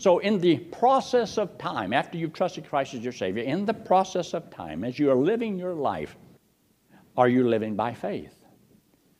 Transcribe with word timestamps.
So, 0.00 0.18
in 0.18 0.38
the 0.38 0.56
process 0.56 1.36
of 1.36 1.58
time, 1.58 1.92
after 1.92 2.16
you've 2.16 2.32
trusted 2.32 2.66
Christ 2.66 2.94
as 2.94 3.00
your 3.00 3.12
Savior, 3.12 3.42
in 3.42 3.66
the 3.66 3.74
process 3.74 4.32
of 4.32 4.50
time, 4.50 4.82
as 4.82 4.98
you 4.98 5.10
are 5.10 5.14
living 5.14 5.58
your 5.58 5.74
life, 5.74 6.16
are 7.18 7.28
you 7.28 7.46
living 7.46 7.76
by 7.76 7.92
faith? 7.92 8.34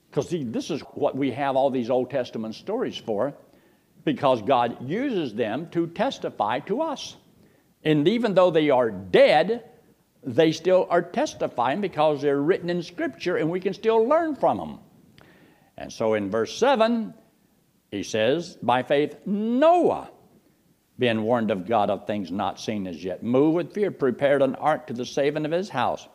Because 0.09 0.31
see, 0.31 0.43
this 0.43 0.71
is 0.71 0.81
what 0.95 1.15
we 1.15 1.33
have 1.33 1.55
all 1.55 1.69
these 1.69 1.91
Old 1.91 2.09
Testament 2.09 2.55
stories 2.55 2.97
for, 2.97 3.35
because 4.07 4.41
God 4.41 4.89
uses 4.89 5.35
them 5.35 5.69
to 5.73 5.87
testify 5.87 6.61
to 6.61 6.81
us. 6.81 7.15
And 7.85 8.09
even 8.09 8.33
though 8.33 8.51
they 8.51 8.71
are 8.71 8.91
dead, 8.91 9.69
they 10.23 10.51
still 10.51 10.87
are 10.89 11.03
testifying 11.03 11.83
because 11.83 12.23
they're 12.23 12.41
written 12.41 12.71
in 12.71 12.83
Scripture 12.83 13.37
and 13.37 13.51
we 13.51 13.61
can 13.61 13.75
still 13.75 14.09
learn 14.09 14.35
from 14.35 14.57
them. 14.57 14.79
And 15.77 15.93
so 15.93 16.15
in 16.15 16.31
verse 16.31 16.57
7, 16.57 17.13
he 17.91 18.03
says, 18.03 18.57
By 18.63 18.83
faith, 18.83 19.19
Noah 19.27 20.09
being 21.01 21.23
warned 21.23 21.51
of 21.51 21.67
God 21.67 21.89
of 21.89 22.07
things 22.07 22.31
not 22.31 22.61
seen 22.61 22.87
as 22.87 23.03
yet, 23.03 23.23
moved 23.23 23.57
with 23.57 23.73
fear, 23.73 23.91
prepared 23.91 24.43
an 24.43 24.55
ark 24.57 24.87
to 24.89 24.93
the 24.93 25.07
saving 25.07 25.47
of 25.47 25.51
his 25.51 25.71
house. 25.71 26.07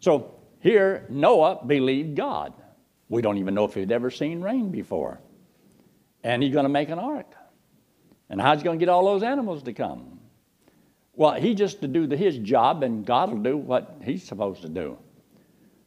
So 0.00 0.34
here, 0.60 1.06
Noah 1.10 1.62
believed 1.66 2.16
God. 2.16 2.54
We 3.10 3.20
don't 3.20 3.36
even 3.36 3.54
know 3.54 3.66
if 3.66 3.74
he'd 3.74 3.92
ever 3.92 4.10
seen 4.10 4.40
rain 4.40 4.70
before. 4.70 5.20
And 6.24 6.42
he's 6.42 6.54
going 6.54 6.64
to 6.64 6.70
make 6.70 6.88
an 6.88 6.98
ark. 6.98 7.34
And 8.30 8.40
how's 8.40 8.58
he 8.58 8.64
going 8.64 8.78
to 8.78 8.84
get 8.84 8.90
all 8.90 9.04
those 9.04 9.22
animals 9.22 9.62
to 9.64 9.74
come? 9.74 10.20
Well, 11.12 11.34
he 11.34 11.54
just 11.54 11.82
to 11.82 11.88
do 11.88 12.06
the, 12.06 12.16
his 12.16 12.38
job, 12.38 12.82
and 12.82 13.04
God 13.04 13.30
will 13.30 13.42
do 13.42 13.58
what 13.58 14.00
he's 14.02 14.24
supposed 14.24 14.62
to 14.62 14.70
do. 14.70 14.96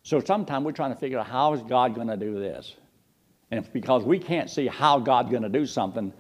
So 0.04 0.20
sometimes 0.20 0.64
we're 0.64 0.74
trying 0.74 0.94
to 0.94 1.00
figure 1.00 1.18
out 1.18 1.26
how 1.26 1.54
is 1.54 1.64
God 1.64 1.96
going 1.96 2.08
to 2.08 2.18
do 2.18 2.40
this? 2.40 2.76
And 3.50 3.68
because 3.74 4.04
we 4.04 4.20
can't 4.20 4.50
see 4.50 4.68
how 4.68 5.00
God's 5.00 5.32
going 5.32 5.44
to 5.44 5.50
do 5.50 5.66
something, 5.66 6.14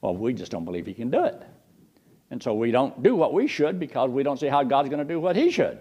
well, 0.00 0.16
we 0.16 0.34
just 0.34 0.50
don't 0.50 0.64
believe 0.64 0.86
He 0.86 0.94
can 0.94 1.10
do 1.10 1.24
it. 1.24 1.42
And 2.34 2.42
so 2.42 2.52
we 2.52 2.72
don't 2.72 3.00
do 3.00 3.14
what 3.14 3.32
we 3.32 3.46
should 3.46 3.78
because 3.78 4.10
we 4.10 4.24
don't 4.24 4.40
see 4.40 4.48
how 4.48 4.64
God's 4.64 4.88
going 4.88 4.98
to 4.98 5.04
do 5.04 5.20
what 5.20 5.36
He 5.36 5.52
should. 5.52 5.78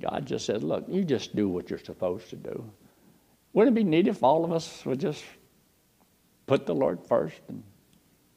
God 0.00 0.26
just 0.26 0.44
says, 0.44 0.64
look, 0.64 0.84
you 0.88 1.04
just 1.04 1.36
do 1.36 1.48
what 1.48 1.70
you're 1.70 1.78
supposed 1.78 2.28
to 2.30 2.34
do. 2.34 2.68
Wouldn't 3.52 3.78
it 3.78 3.80
be 3.80 3.88
neat 3.88 4.08
if 4.08 4.24
all 4.24 4.44
of 4.44 4.50
us 4.50 4.84
would 4.84 4.98
just 4.98 5.22
put 6.46 6.66
the 6.66 6.74
Lord 6.74 7.06
first 7.06 7.40
and 7.46 7.62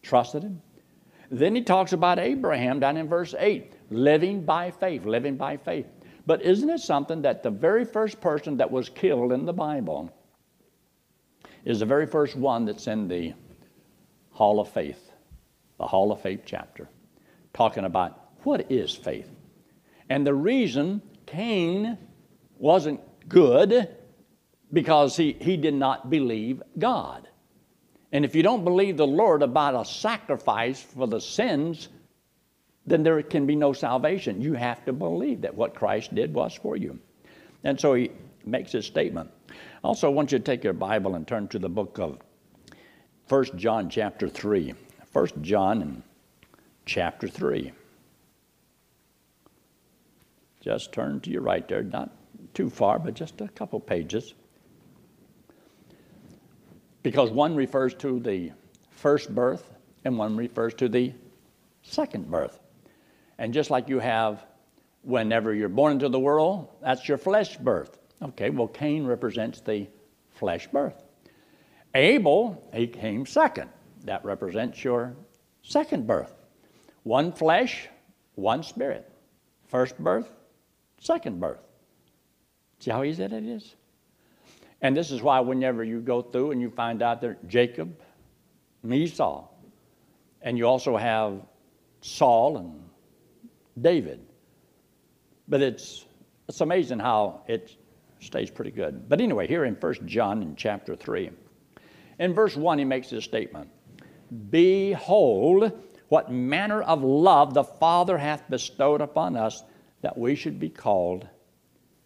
trusted 0.03 0.44
Him? 0.44 0.62
Then 1.31 1.56
he 1.56 1.64
talks 1.64 1.94
about 1.94 2.20
Abraham 2.20 2.80
down 2.80 2.98
in 2.98 3.08
verse 3.08 3.34
8, 3.36 3.73
living 3.90 4.45
by 4.45 4.70
faith, 4.70 5.03
living 5.03 5.38
by 5.38 5.58
faith. 5.58 5.88
But 6.28 6.44
isn't 6.44 6.70
it 6.70 6.81
something 6.81 7.23
that 7.23 7.42
the 7.42 7.50
very 7.50 7.84
first 7.84 8.22
person 8.22 8.58
that 8.58 8.70
was 8.70 8.90
killed 8.90 9.31
in 9.31 9.45
the 9.47 9.53
Bible 9.53 10.16
is 11.66 11.80
the 11.80 11.88
very 11.88 12.06
first 12.06 12.36
one 12.36 12.66
that's 12.66 12.86
in 12.86 13.08
the 13.08 13.34
Hall 14.30 14.59
of 14.59 14.70
Faith, 14.70 15.12
the 15.80 15.88
Hall 15.88 16.12
of 16.12 16.22
Faith 16.22 16.42
chapter, 16.45 16.88
talking 17.53 17.85
about 17.85 18.17
what 18.44 18.71
is 18.71 18.95
faith. 18.95 19.30
And 20.09 20.25
the 20.25 20.33
reason 20.33 21.02
Cain 21.25 21.97
wasn't 22.57 22.99
good 23.30 23.89
because 24.73 25.16
he, 25.16 25.38
he 25.39 25.57
did 25.57 25.73
not 25.73 26.09
believe 26.09 26.61
God. 26.77 27.27
And 28.11 28.25
if 28.25 28.35
you 28.35 28.44
don't 28.44 28.63
believe 28.63 28.97
the 28.97 29.07
Lord 29.07 29.41
about 29.41 29.79
a 29.79 29.85
sacrifice 29.85 30.81
for 30.81 31.07
the 31.07 31.22
sins, 31.22 31.89
then 32.85 33.03
there 33.03 33.22
can 33.22 33.45
be 33.45 33.55
no 33.55 33.73
salvation. 33.73 34.41
You 34.41 34.53
have 34.53 34.83
to 34.85 34.94
believe 34.94 35.41
that 35.41 35.55
what 35.55 35.75
Christ 35.75 36.13
did 36.13 36.33
was 36.33 36.53
for 36.53 36.75
you. 36.75 36.99
And 37.63 37.79
so 37.79 37.94
he 37.94 38.11
makes 38.45 38.72
his 38.72 38.85
statement. 38.85 39.29
Also, 39.83 40.07
I 40.07 40.13
want 40.13 40.31
you 40.31 40.39
to 40.39 40.44
take 40.44 40.63
your 40.63 40.73
Bible 40.73 41.16
and 41.16 41.27
turn 41.27 41.47
to 41.49 41.59
the 41.59 41.69
book 41.69 41.99
of 41.99 42.19
1 43.29 43.57
John 43.57 43.89
chapter 43.89 44.27
3. 44.27 44.73
1 45.13 45.27
John 45.41 45.81
and 45.81 46.03
chapter 46.86 47.28
3. 47.28 47.72
Just 50.62 50.92
turn 50.92 51.20
to 51.22 51.30
your 51.30 51.42
right 51.42 51.68
there, 51.68 51.84
not 51.84 52.12
too 52.54 52.70
far, 52.70 53.00
but 53.00 53.14
just 53.14 53.42
a 53.42 53.48
couple 53.50 53.80
pages. 53.80 54.34
Because 57.03 57.31
one 57.31 57.56
refers 57.56 57.94
to 57.96 58.20
the 58.20 58.52
first 58.91 59.34
birth 59.34 59.74
and 60.06 60.18
one 60.18 60.38
refers 60.38 60.74
to 60.75 60.88
the 60.88 61.14
second 61.81 62.30
birth. 62.30 62.59
And 63.38 63.53
just 63.53 63.72
like 63.72 63.90
you 63.90 64.00
have 64.00 64.46
whenever 65.02 65.53
you're 65.53 65.70
born 65.70 65.94
into 65.94 66.09
the 66.09 66.20
world, 66.20 66.68
that's 66.81 67.08
your 67.08 67.18
flesh 67.18 67.58
birth. 67.58 67.97
Okay, 68.22 68.52
well, 68.52 68.68
Cain 68.68 69.06
represents 69.06 69.62
the 69.62 69.88
flesh 70.30 70.68
birth. 70.68 71.03
Abel, 71.96 72.70
he 72.74 72.86
came 72.86 73.25
second. 73.25 73.70
That 74.06 74.24
represents 74.24 74.84
your 74.84 75.16
second 75.64 76.06
birth. 76.06 76.41
One 77.03 77.31
flesh, 77.31 77.88
one 78.35 78.63
spirit. 78.63 79.12
First 79.67 79.97
birth, 79.97 80.31
second 81.00 81.39
birth. 81.39 81.62
See 82.79 82.91
how 82.91 83.03
easy 83.03 83.25
that 83.25 83.44
is? 83.44 83.75
And 84.81 84.97
this 84.97 85.11
is 85.11 85.22
why 85.22 85.40
whenever 85.40 85.84
you 85.84 86.00
go 86.00 86.22
through 86.22 86.51
and 86.51 86.61
you 86.61 86.69
find 86.69 87.01
out 87.01 87.22
that 87.22 87.47
Jacob, 87.47 88.01
Esau, 88.90 89.47
and 90.41 90.57
you 90.57 90.67
also 90.67 90.97
have 90.97 91.41
Saul 92.01 92.57
and 92.57 92.84
David. 93.79 94.25
But 95.47 95.61
it's, 95.61 96.06
it's 96.47 96.61
amazing 96.61 97.00
how 97.00 97.44
it 97.47 97.75
stays 98.19 98.50
pretty 98.50 98.72
good. 98.72 99.07
But 99.07 99.22
anyway, 99.22 99.47
here 99.47 99.66
in 99.66 99.75
1 99.75 100.07
John 100.07 100.41
in 100.41 100.56
chapter 100.56 100.95
3, 100.95 101.29
in 102.19 102.34
verse 102.34 102.56
1, 102.56 102.79
he 102.79 102.85
makes 102.85 103.09
this 103.09 103.23
statement 103.23 103.69
Behold, 104.50 105.72
what 106.11 106.29
manner 106.29 106.81
of 106.81 107.05
love 107.05 107.53
the 107.53 107.63
Father 107.63 108.17
hath 108.17 108.49
bestowed 108.49 108.99
upon 108.99 109.38
us 109.38 109.63
that 110.01 110.17
we 110.17 110.35
should 110.35 110.59
be 110.59 110.67
called 110.67 111.25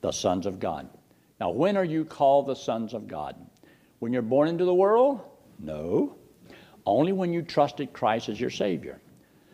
the 0.01 0.11
sons 0.11 0.45
of 0.45 0.59
God. 0.59 0.88
Now, 1.39 1.49
when 1.49 1.75
are 1.75 1.83
you 1.83 2.05
called 2.05 2.45
the 2.45 2.53
sons 2.53 2.93
of 2.93 3.07
God? 3.07 3.35
When 3.97 4.13
you're 4.13 4.21
born 4.21 4.47
into 4.47 4.63
the 4.63 4.75
world? 4.75 5.21
No. 5.57 6.17
Only 6.85 7.13
when 7.13 7.33
you 7.33 7.41
trusted 7.41 7.93
Christ 7.93 8.29
as 8.29 8.39
your 8.39 8.51
Savior. 8.51 9.01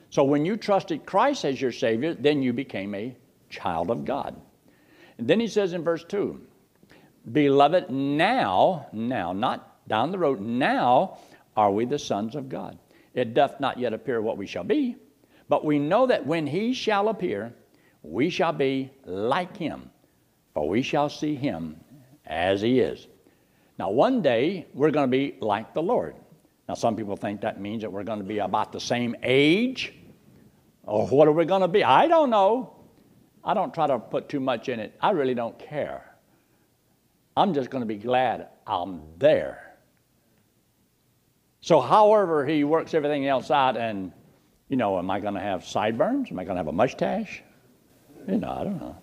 So, 0.09 0.25
when 0.25 0.43
you 0.43 0.57
trusted 0.57 1.05
Christ 1.05 1.45
as 1.45 1.61
your 1.61 1.71
Savior, 1.71 2.13
then 2.13 2.41
you 2.41 2.51
became 2.51 2.93
a 2.93 3.15
child 3.49 3.89
of 3.89 4.03
God. 4.03 4.35
And 5.17 5.29
then 5.29 5.39
he 5.39 5.47
says 5.47 5.71
in 5.71 5.85
verse 5.85 6.03
2 6.03 6.41
Beloved, 7.31 7.89
now, 7.89 8.87
now, 8.91 9.31
not 9.31 9.87
down 9.87 10.11
the 10.11 10.19
road, 10.19 10.41
now 10.41 11.19
are 11.55 11.71
we 11.71 11.85
the 11.85 11.97
sons 11.97 12.35
of 12.35 12.49
God. 12.49 12.77
It 13.13 13.33
doth 13.33 13.59
not 13.59 13.77
yet 13.77 13.93
appear 13.93 14.21
what 14.21 14.37
we 14.37 14.47
shall 14.47 14.63
be, 14.63 14.95
but 15.49 15.65
we 15.65 15.79
know 15.79 16.07
that 16.07 16.25
when 16.25 16.47
he 16.47 16.73
shall 16.73 17.09
appear, 17.09 17.53
we 18.03 18.29
shall 18.29 18.53
be 18.53 18.91
like 19.05 19.57
him, 19.57 19.91
for 20.53 20.67
we 20.67 20.81
shall 20.81 21.09
see 21.09 21.35
him 21.35 21.79
as 22.25 22.61
he 22.61 22.79
is. 22.79 23.07
Now, 23.77 23.89
one 23.89 24.21
day, 24.21 24.67
we're 24.73 24.91
going 24.91 25.09
to 25.09 25.11
be 25.11 25.35
like 25.39 25.73
the 25.73 25.81
Lord. 25.81 26.15
Now, 26.69 26.75
some 26.75 26.95
people 26.95 27.17
think 27.17 27.41
that 27.41 27.59
means 27.59 27.81
that 27.81 27.91
we're 27.91 28.03
going 28.03 28.19
to 28.19 28.25
be 28.25 28.39
about 28.39 28.71
the 28.71 28.79
same 28.79 29.15
age. 29.23 29.93
Or 30.83 31.07
what 31.07 31.27
are 31.27 31.31
we 31.31 31.45
going 31.45 31.61
to 31.61 31.67
be? 31.67 31.83
I 31.83 32.07
don't 32.07 32.29
know. 32.29 32.75
I 33.43 33.53
don't 33.53 33.73
try 33.73 33.87
to 33.87 33.99
put 33.99 34.29
too 34.29 34.39
much 34.39 34.69
in 34.69 34.79
it. 34.79 34.95
I 35.01 35.11
really 35.11 35.33
don't 35.33 35.57
care. 35.57 36.15
I'm 37.35 37.53
just 37.53 37.69
going 37.69 37.81
to 37.81 37.87
be 37.87 37.97
glad 37.97 38.47
I'm 38.67 39.01
there. 39.17 39.70
So, 41.61 41.79
however, 41.79 42.45
he 42.45 42.63
works 42.63 42.93
everything 42.95 43.27
else 43.27 43.51
out, 43.51 43.77
and, 43.77 44.11
you 44.67 44.77
know, 44.77 44.97
am 44.97 45.11
I 45.11 45.19
going 45.19 45.35
to 45.35 45.39
have 45.39 45.63
sideburns? 45.63 46.31
Am 46.31 46.39
I 46.39 46.43
going 46.43 46.55
to 46.55 46.59
have 46.59 46.67
a 46.67 46.71
mustache? 46.71 47.43
You 48.27 48.37
know, 48.37 48.51
I 48.51 48.63
don't 48.63 48.79
know. 48.79 48.97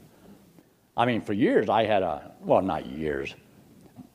I 0.96 1.06
mean, 1.06 1.20
for 1.20 1.32
years 1.32 1.68
I 1.68 1.84
had 1.84 2.02
a, 2.02 2.32
well, 2.40 2.60
not 2.60 2.86
years. 2.86 3.34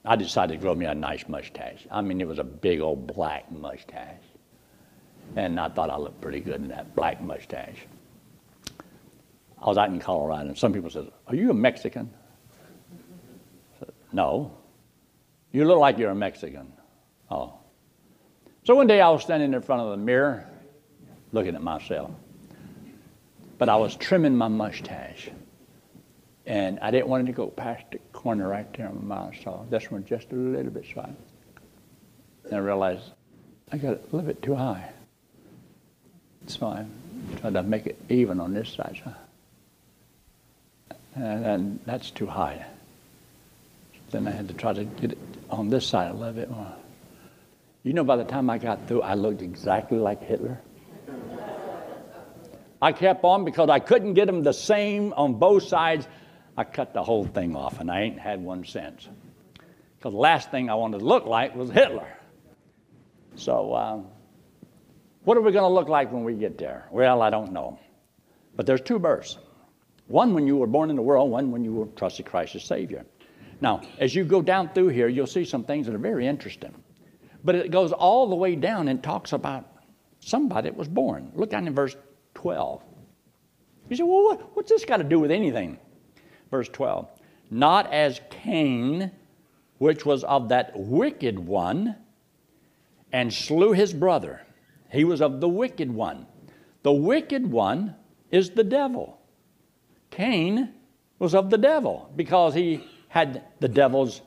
I 0.03 0.17
decided 0.17 0.55
to 0.55 0.59
grow 0.59 0.75
me 0.75 0.85
a 0.85 0.93
nice 0.93 1.27
mustache. 1.29 1.87
I 1.89 2.01
mean, 2.01 2.19
it 2.19 2.27
was 2.27 2.39
a 2.39 2.43
big 2.43 2.81
old 2.81 3.07
black 3.07 3.49
mustache. 3.49 4.19
And 5.37 5.57
I 5.57 5.69
thought 5.69 5.89
I 5.89 5.95
looked 5.95 6.19
pretty 6.19 6.41
good 6.41 6.55
in 6.55 6.67
that 6.67 6.93
black 6.93 7.21
mustache. 7.21 7.77
I 9.61 9.67
was 9.67 9.77
out 9.77 9.89
in 9.89 9.99
Colorado, 9.99 10.49
and 10.49 10.57
some 10.57 10.73
people 10.73 10.89
said, 10.89 11.09
Are 11.27 11.35
you 11.35 11.51
a 11.51 11.53
Mexican? 11.53 12.13
Said, 13.79 13.93
no. 14.11 14.51
You 15.53 15.63
look 15.63 15.79
like 15.79 15.97
you're 15.97 16.11
a 16.11 16.15
Mexican. 16.15 16.73
Oh. 17.31 17.53
So 18.65 18.75
one 18.75 18.87
day 18.87 19.01
I 19.01 19.09
was 19.09 19.21
standing 19.23 19.53
in 19.53 19.61
front 19.61 19.81
of 19.81 19.91
the 19.91 19.97
mirror 19.97 20.47
looking 21.33 21.55
at 21.55 21.61
myself. 21.61 22.11
But 23.57 23.67
I 23.67 23.75
was 23.75 23.95
trimming 23.95 24.35
my 24.35 24.47
mustache. 24.47 25.29
And 26.45 26.79
I 26.79 26.91
didn't 26.91 27.07
want 27.07 27.23
it 27.23 27.31
to 27.31 27.33
go 27.33 27.47
past 27.47 27.83
the 27.91 27.99
corner 28.11 28.47
right 28.47 28.71
there 28.73 28.87
on 28.87 29.07
my 29.07 29.15
mouth, 29.15 29.35
so 29.43 29.65
this 29.69 29.89
one 29.89 30.05
just 30.05 30.31
a 30.31 30.35
little 30.35 30.71
bit 30.71 30.85
side. 30.93 31.15
And 32.45 32.53
I 32.53 32.57
realized 32.57 33.03
I 33.71 33.77
got 33.77 33.93
it 33.93 34.05
a 34.11 34.15
little 34.15 34.27
bit 34.27 34.41
too 34.41 34.55
high. 34.55 34.89
So 36.47 36.67
I 36.67 36.85
tried 37.39 37.53
to 37.53 37.63
make 37.63 37.87
it 37.87 37.97
even 38.09 38.41
on 38.41 38.53
this 38.53 38.69
side. 38.69 38.99
So. 39.03 39.13
And, 41.15 41.45
and 41.45 41.79
that's 41.85 42.11
too 42.11 42.27
high. 42.27 42.65
Then 44.11 44.27
I 44.27 44.31
had 44.31 44.47
to 44.49 44.53
try 44.53 44.73
to 44.73 44.83
get 44.83 45.13
it 45.13 45.17
on 45.49 45.69
this 45.69 45.87
side 45.87 46.11
a 46.11 46.13
little 46.13 46.33
bit 46.33 46.51
more. 46.51 46.75
You 47.83 47.91
know, 47.91 48.05
by 48.05 48.15
the 48.15 48.23
time 48.23 48.49
I 48.49 48.57
got 48.57 48.87
through, 48.87 49.01
I 49.01 49.15
looked 49.15 49.41
exactly 49.41 49.97
like 49.97 50.23
Hitler. 50.23 50.61
I 52.81 52.93
kept 52.93 53.23
on 53.23 53.45
because 53.45 53.69
I 53.69 53.79
couldn't 53.79 54.13
get 54.13 54.25
them 54.25 54.43
the 54.43 54.53
same 54.53 55.13
on 55.13 55.35
both 55.35 55.63
sides. 55.63 56.07
I 56.57 56.63
cut 56.63 56.93
the 56.93 57.03
whole 57.03 57.25
thing 57.25 57.55
off, 57.55 57.79
and 57.79 57.91
I 57.91 58.01
ain't 58.01 58.19
had 58.19 58.41
one 58.41 58.65
since. 58.65 59.07
Because 59.97 60.13
the 60.13 60.19
last 60.19 60.49
thing 60.49 60.69
I 60.69 60.75
wanted 60.75 60.99
to 60.99 61.05
look 61.05 61.25
like 61.25 61.55
was 61.55 61.69
Hitler. 61.69 62.07
So, 63.35 63.75
um, 63.75 64.07
what 65.23 65.37
are 65.37 65.41
we 65.41 65.51
going 65.51 65.63
to 65.63 65.73
look 65.73 65.89
like 65.89 66.11
when 66.11 66.23
we 66.23 66.35
get 66.35 66.57
there? 66.57 66.87
Well, 66.91 67.21
I 67.21 67.29
don't 67.29 67.51
know. 67.51 67.79
But 68.55 68.65
there's 68.65 68.81
two 68.81 68.99
births 68.99 69.37
one 70.07 70.33
when 70.33 70.45
you 70.45 70.57
were 70.57 70.67
born 70.67 70.89
in 70.89 70.95
the 70.95 71.01
world, 71.01 71.31
one 71.31 71.51
when 71.51 71.63
you 71.63 71.73
were 71.73 71.85
trusted 71.95 72.25
Christ 72.25 72.55
as 72.55 72.63
Savior. 72.63 73.05
Now, 73.61 73.81
as 73.97 74.13
you 74.13 74.25
go 74.25 74.41
down 74.41 74.73
through 74.73 74.89
here, 74.89 75.07
you'll 75.07 75.27
see 75.27 75.45
some 75.45 75.63
things 75.63 75.85
that 75.85 75.95
are 75.95 75.99
very 75.99 76.27
interesting. 76.27 76.73
But 77.43 77.55
it 77.55 77.71
goes 77.71 77.91
all 77.91 78.27
the 78.27 78.35
way 78.35 78.55
down 78.55 78.87
and 78.87 79.03
talks 79.03 79.33
about 79.33 79.67
somebody 80.19 80.69
that 80.69 80.77
was 80.77 80.87
born. 80.87 81.31
Look 81.35 81.49
down 81.49 81.67
in 81.67 81.75
verse 81.75 81.95
12. 82.35 82.81
You 83.89 83.95
say, 83.97 84.03
well, 84.03 84.23
what, 84.23 84.55
what's 84.55 84.69
this 84.69 84.85
got 84.85 84.97
to 84.97 85.03
do 85.03 85.19
with 85.19 85.31
anything? 85.31 85.77
Verse 86.49 86.69
12. 86.69 87.09
Not 87.51 87.91
as 87.91 88.21
Cain, 88.29 89.11
which 89.77 90.05
was 90.05 90.23
of 90.23 90.49
that 90.49 90.71
wicked 90.75 91.37
one, 91.37 91.95
and 93.11 93.31
slew 93.33 93.73
his 93.73 93.93
brother. 93.93 94.41
He 94.91 95.03
was 95.03 95.21
of 95.21 95.41
the 95.41 95.49
wicked 95.49 95.91
one. 95.91 96.25
The 96.83 96.93
wicked 96.93 97.45
one 97.45 97.95
is 98.31 98.51
the 98.51 98.63
devil. 98.63 99.19
Cain 100.11 100.73
was 101.19 101.35
of 101.35 101.49
the 101.49 101.57
devil 101.57 102.11
because 102.15 102.53
he 102.53 102.83
had 103.07 103.43
the 103.59 103.67
devil's 103.67 104.21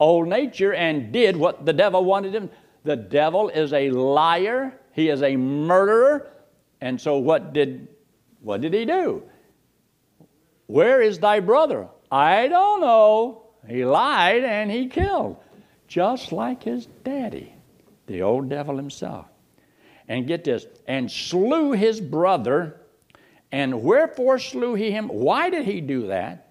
old 0.00 0.26
nature 0.26 0.74
and 0.74 1.12
did 1.12 1.36
what 1.36 1.64
the 1.64 1.72
devil 1.72 2.04
wanted 2.04 2.34
him. 2.34 2.50
The 2.82 2.96
devil 2.96 3.50
is 3.50 3.72
a 3.72 3.90
liar, 3.90 4.72
he 4.92 5.10
is 5.10 5.22
a 5.22 5.36
murderer. 5.36 6.30
And 6.80 6.98
so 7.00 7.18
what 7.18 7.52
did 7.52 7.86
what 8.40 8.62
did 8.62 8.72
he 8.72 8.86
do? 8.86 9.22
Where 10.66 11.02
is 11.02 11.18
thy 11.18 11.40
brother? 11.40 11.88
I 12.10 12.48
don't 12.48 12.80
know. 12.80 13.42
He 13.68 13.84
lied 13.84 14.44
and 14.44 14.70
he 14.70 14.86
killed, 14.86 15.36
just 15.86 16.32
like 16.32 16.62
his 16.62 16.86
daddy, 17.04 17.52
the 18.06 18.22
old 18.22 18.48
devil 18.48 18.76
himself. 18.76 19.26
And 20.08 20.26
get 20.26 20.42
this, 20.42 20.66
and 20.88 21.10
slew 21.10 21.72
his 21.72 22.00
brother. 22.00 22.80
And 23.52 23.82
wherefore 23.82 24.38
slew 24.38 24.74
he 24.74 24.90
him? 24.90 25.08
Why 25.08 25.50
did 25.50 25.64
he 25.64 25.80
do 25.80 26.06
that? 26.06 26.48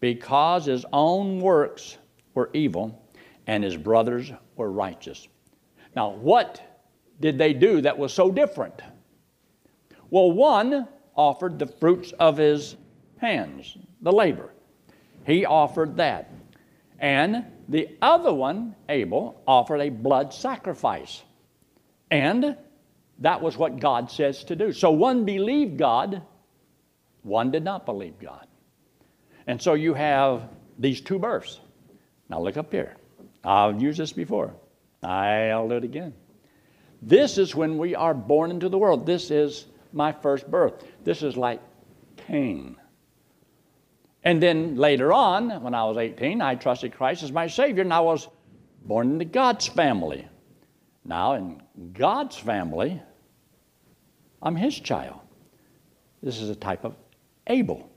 Because 0.00 0.66
his 0.66 0.84
own 0.92 1.40
works 1.40 1.96
were 2.34 2.50
evil 2.52 3.00
and 3.46 3.62
his 3.62 3.76
brothers 3.76 4.32
were 4.56 4.70
righteous. 4.70 5.28
Now, 5.94 6.10
what 6.10 6.60
did 7.20 7.38
they 7.38 7.52
do 7.52 7.80
that 7.82 7.98
was 7.98 8.12
so 8.12 8.30
different? 8.30 8.80
Well, 10.10 10.32
one 10.32 10.88
offered 11.16 11.58
the 11.58 11.66
fruits 11.66 12.12
of 12.18 12.36
his 12.36 12.76
hands, 13.18 13.76
the 14.00 14.12
labor. 14.12 14.50
He 15.26 15.44
offered 15.44 15.96
that. 15.96 16.30
And 16.98 17.44
the 17.68 17.88
other 18.02 18.32
one, 18.32 18.74
Abel, 18.88 19.40
offered 19.46 19.80
a 19.80 19.88
blood 19.88 20.32
sacrifice. 20.32 21.22
And 22.10 22.56
that 23.20 23.40
was 23.40 23.56
what 23.56 23.80
God 23.80 24.10
says 24.10 24.44
to 24.44 24.56
do. 24.56 24.72
So 24.72 24.90
one 24.90 25.24
believed 25.24 25.78
God, 25.78 26.22
one 27.22 27.50
did 27.50 27.64
not 27.64 27.86
believe 27.86 28.18
God. 28.18 28.46
And 29.46 29.60
so 29.60 29.74
you 29.74 29.94
have 29.94 30.48
these 30.78 31.00
two 31.00 31.18
births. 31.18 31.60
Now 32.28 32.40
look 32.40 32.56
up 32.56 32.72
here. 32.72 32.96
I've 33.44 33.80
used 33.80 33.98
this 33.98 34.12
before. 34.12 34.54
I'll 35.02 35.68
do 35.68 35.76
it 35.76 35.84
again. 35.84 36.14
This 37.02 37.36
is 37.36 37.54
when 37.54 37.76
we 37.76 37.94
are 37.94 38.14
born 38.14 38.50
into 38.50 38.68
the 38.68 38.78
world. 38.78 39.04
This 39.04 39.30
is 39.30 39.66
my 39.92 40.10
first 40.10 40.50
birth. 40.50 40.84
This 41.04 41.22
is 41.22 41.36
like 41.36 41.60
Cain. 42.16 42.76
And 44.22 44.42
then 44.42 44.76
later 44.76 45.12
on, 45.12 45.62
when 45.62 45.74
I 45.74 45.84
was 45.84 45.98
18, 45.98 46.40
I 46.40 46.54
trusted 46.54 46.94
Christ 46.94 47.22
as 47.22 47.30
my 47.30 47.46
Savior, 47.46 47.82
and 47.82 47.92
I 47.92 48.00
was 48.00 48.28
born 48.86 49.12
into 49.12 49.26
God's 49.26 49.66
family. 49.66 50.26
Now, 51.04 51.34
in 51.34 51.60
God's 51.92 52.36
family, 52.36 53.02
I'm 54.42 54.56
His 54.56 54.80
child. 54.80 55.20
This 56.22 56.40
is 56.40 56.48
a 56.48 56.56
type 56.56 56.84
of 56.84 56.96
Abel. 57.46 57.90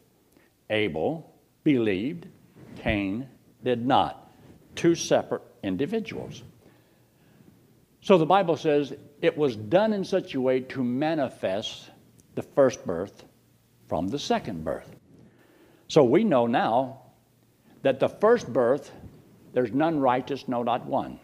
Abel 0.70 1.34
believed, 1.64 2.28
Cain 2.76 3.30
did 3.68 3.86
not. 3.86 4.32
Two 4.76 4.96
separate 4.96 5.42
individuals. 5.62 6.42
So 8.00 8.18
the 8.18 8.26
Bible 8.26 8.56
says 8.56 8.94
it 9.22 9.38
was 9.38 9.58
done 9.58 9.92
in 9.92 10.06
such 10.06 10.36
a 10.36 10.40
way 10.40 10.62
to 10.62 10.82
manifest 10.82 11.90
the 12.36 12.44
first 12.44 12.86
birth 12.86 13.26
from 13.90 14.08
the 14.08 14.18
second 14.18 14.64
birth. 14.64 14.96
So 15.90 16.06
we 16.06 16.24
know 16.24 16.48
now 16.48 17.02
that 17.82 18.00
the 18.00 18.08
first 18.08 18.54
birth, 18.54 18.90
there's 19.52 19.74
none 19.74 20.00
righteous, 20.00 20.48
no, 20.48 20.64
not 20.64 20.86
one. 20.86 21.20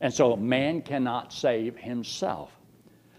And 0.00 0.12
so 0.12 0.36
man 0.36 0.80
cannot 0.80 1.34
save 1.34 1.76
himself. 1.76 2.50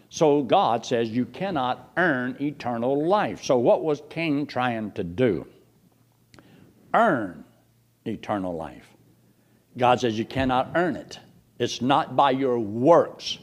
So 0.10 0.42
God 0.42 0.84
says 0.84 1.12
you 1.12 1.25
cannot 1.25 1.92
earn 1.98 2.36
eternal 2.42 3.06
life. 3.08 3.44
So 3.44 3.60
what 3.60 3.84
was 3.84 4.02
Cain 4.10 4.48
trying 4.48 4.94
to 4.94 5.04
do? 5.04 5.46
Earn 6.96 7.44
eternal 8.07 8.56
life. 8.56 8.88
God 9.77 10.00
says 10.00 10.18
you 10.18 10.25
cannot 10.25 10.71
earn 10.75 10.95
it. 10.95 11.19
It's 11.59 11.81
not 11.81 12.15
by 12.15 12.31
your 12.31 12.59
works. 12.59 13.38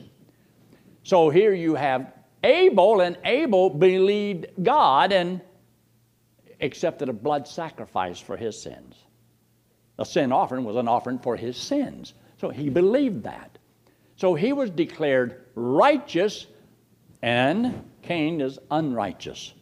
So 1.02 1.30
here 1.30 1.52
you 1.52 1.74
have 1.74 2.12
Abel, 2.42 3.00
and 3.00 3.16
Abel 3.24 3.70
believed 3.70 4.46
God 4.62 5.12
and 5.12 5.40
accepted 6.60 7.08
a 7.08 7.12
blood 7.12 7.48
sacrifice 7.48 8.20
for 8.20 8.36
his 8.36 8.60
sins. 8.60 8.96
A 9.98 10.04
sin 10.04 10.32
offering 10.32 10.64
was 10.64 10.76
an 10.76 10.88
offering 10.88 11.18
for 11.18 11.36
his 11.36 11.56
sins. 11.56 12.14
So 12.40 12.48
he 12.48 12.68
believed 12.68 13.22
that. 13.24 13.58
So 14.16 14.34
he 14.34 14.52
was 14.52 14.70
declared 14.70 15.46
righteous, 15.54 16.46
and 17.22 17.90
Cain 18.02 18.40
is 18.40 18.58
unrighteous. 18.70 19.54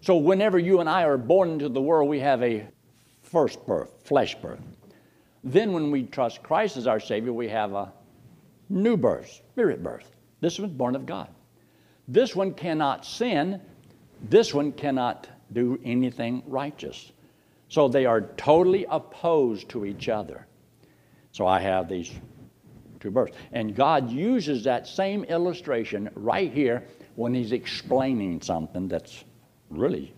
So 0.00 0.16
whenever 0.16 0.58
you 0.58 0.80
and 0.80 0.88
I 0.88 1.04
are 1.04 1.18
born 1.18 1.50
into 1.50 1.68
the 1.68 1.82
world, 1.82 2.08
we 2.08 2.20
have 2.20 2.42
a 2.42 2.66
first 3.30 3.66
birth, 3.66 3.90
flesh 4.04 4.34
birth. 4.36 4.60
Then 5.44 5.72
when 5.72 5.90
we 5.90 6.04
trust 6.04 6.42
Christ 6.42 6.76
as 6.76 6.86
our 6.86 7.00
Savior, 7.00 7.32
we 7.32 7.48
have 7.48 7.72
a 7.72 7.92
new 8.68 8.96
birth, 8.96 9.30
spirit 9.52 9.82
birth. 9.82 10.10
This 10.40 10.58
one's 10.58 10.72
born 10.72 10.96
of 10.96 11.06
God. 11.06 11.28
This 12.06 12.34
one 12.34 12.54
cannot 12.54 13.04
sin. 13.04 13.60
This 14.28 14.54
one 14.54 14.72
cannot 14.72 15.28
do 15.52 15.78
anything 15.84 16.42
righteous. 16.46 17.12
So 17.68 17.88
they 17.88 18.06
are 18.06 18.22
totally 18.36 18.86
opposed 18.88 19.68
to 19.70 19.84
each 19.84 20.08
other. 20.08 20.46
So 21.32 21.46
I 21.46 21.60
have 21.60 21.88
these 21.88 22.10
two 23.00 23.10
births. 23.10 23.36
And 23.52 23.74
God 23.74 24.10
uses 24.10 24.64
that 24.64 24.86
same 24.86 25.24
illustration 25.24 26.10
right 26.14 26.52
here 26.52 26.84
when 27.14 27.34
He's 27.34 27.52
explaining 27.52 28.40
something 28.40 28.88
that's 28.88 29.24
really 29.70 30.14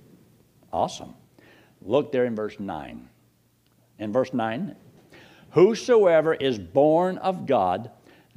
awesome. 0.72 1.14
Look 1.82 2.12
there 2.12 2.24
in 2.24 2.34
verse 2.34 2.58
9. 2.58 3.08
In 3.98 4.12
verse 4.12 4.32
9, 4.32 4.76
whosoever 5.50 6.34
is 6.34 6.58
born 6.58 7.18
of 7.18 7.46
God 7.46 7.90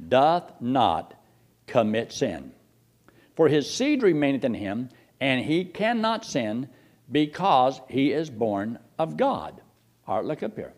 doth 0.08 0.60
not 0.60 1.14
commit 1.66 2.12
sin. 2.12 2.52
For 3.34 3.48
his 3.48 3.72
seed 3.72 4.02
remaineth 4.02 4.44
in 4.44 4.54
him, 4.54 4.90
and 5.20 5.44
he 5.44 5.64
cannot 5.64 6.24
sin 6.24 6.68
because 7.10 7.80
he 7.88 8.12
is 8.12 8.30
born 8.30 8.78
of 8.98 9.16
God. 9.16 9.60
All 10.06 10.16
right, 10.16 10.24
look 10.24 10.42
up 10.42 10.56
here. 10.56 10.72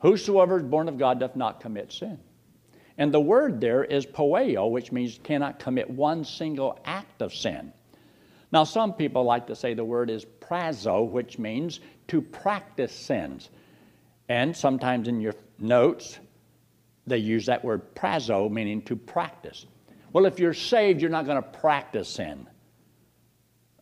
Whosoever 0.00 0.58
is 0.58 0.64
born 0.64 0.88
of 0.88 0.98
God 0.98 1.18
doth 1.18 1.34
not 1.34 1.60
commit 1.60 1.92
sin. 1.92 2.18
And 2.96 3.12
the 3.12 3.20
word 3.20 3.60
there 3.60 3.84
is 3.84 4.06
poieo, 4.06 4.70
which 4.70 4.92
means 4.92 5.18
cannot 5.22 5.58
commit 5.58 5.88
one 5.88 6.24
single 6.24 6.78
act 6.84 7.22
of 7.22 7.32
sin. 7.32 7.72
Now, 8.50 8.64
some 8.64 8.94
people 8.94 9.24
like 9.24 9.46
to 9.48 9.56
say 9.56 9.74
the 9.74 9.84
word 9.84 10.10
is 10.10 10.24
prazo, 10.40 11.08
which 11.08 11.38
means 11.38 11.80
to 12.08 12.22
practice 12.22 12.92
sins. 12.92 13.50
And 14.28 14.56
sometimes 14.56 15.08
in 15.08 15.20
your 15.20 15.34
notes, 15.58 16.18
they 17.06 17.18
use 17.18 17.46
that 17.46 17.64
word 17.64 17.94
prazo, 17.94 18.50
meaning 18.50 18.82
to 18.82 18.96
practice. 18.96 19.66
Well, 20.12 20.26
if 20.26 20.38
you're 20.38 20.54
saved, 20.54 21.00
you're 21.00 21.10
not 21.10 21.26
going 21.26 21.42
to 21.42 21.48
practice 21.60 22.08
sin. 22.08 22.46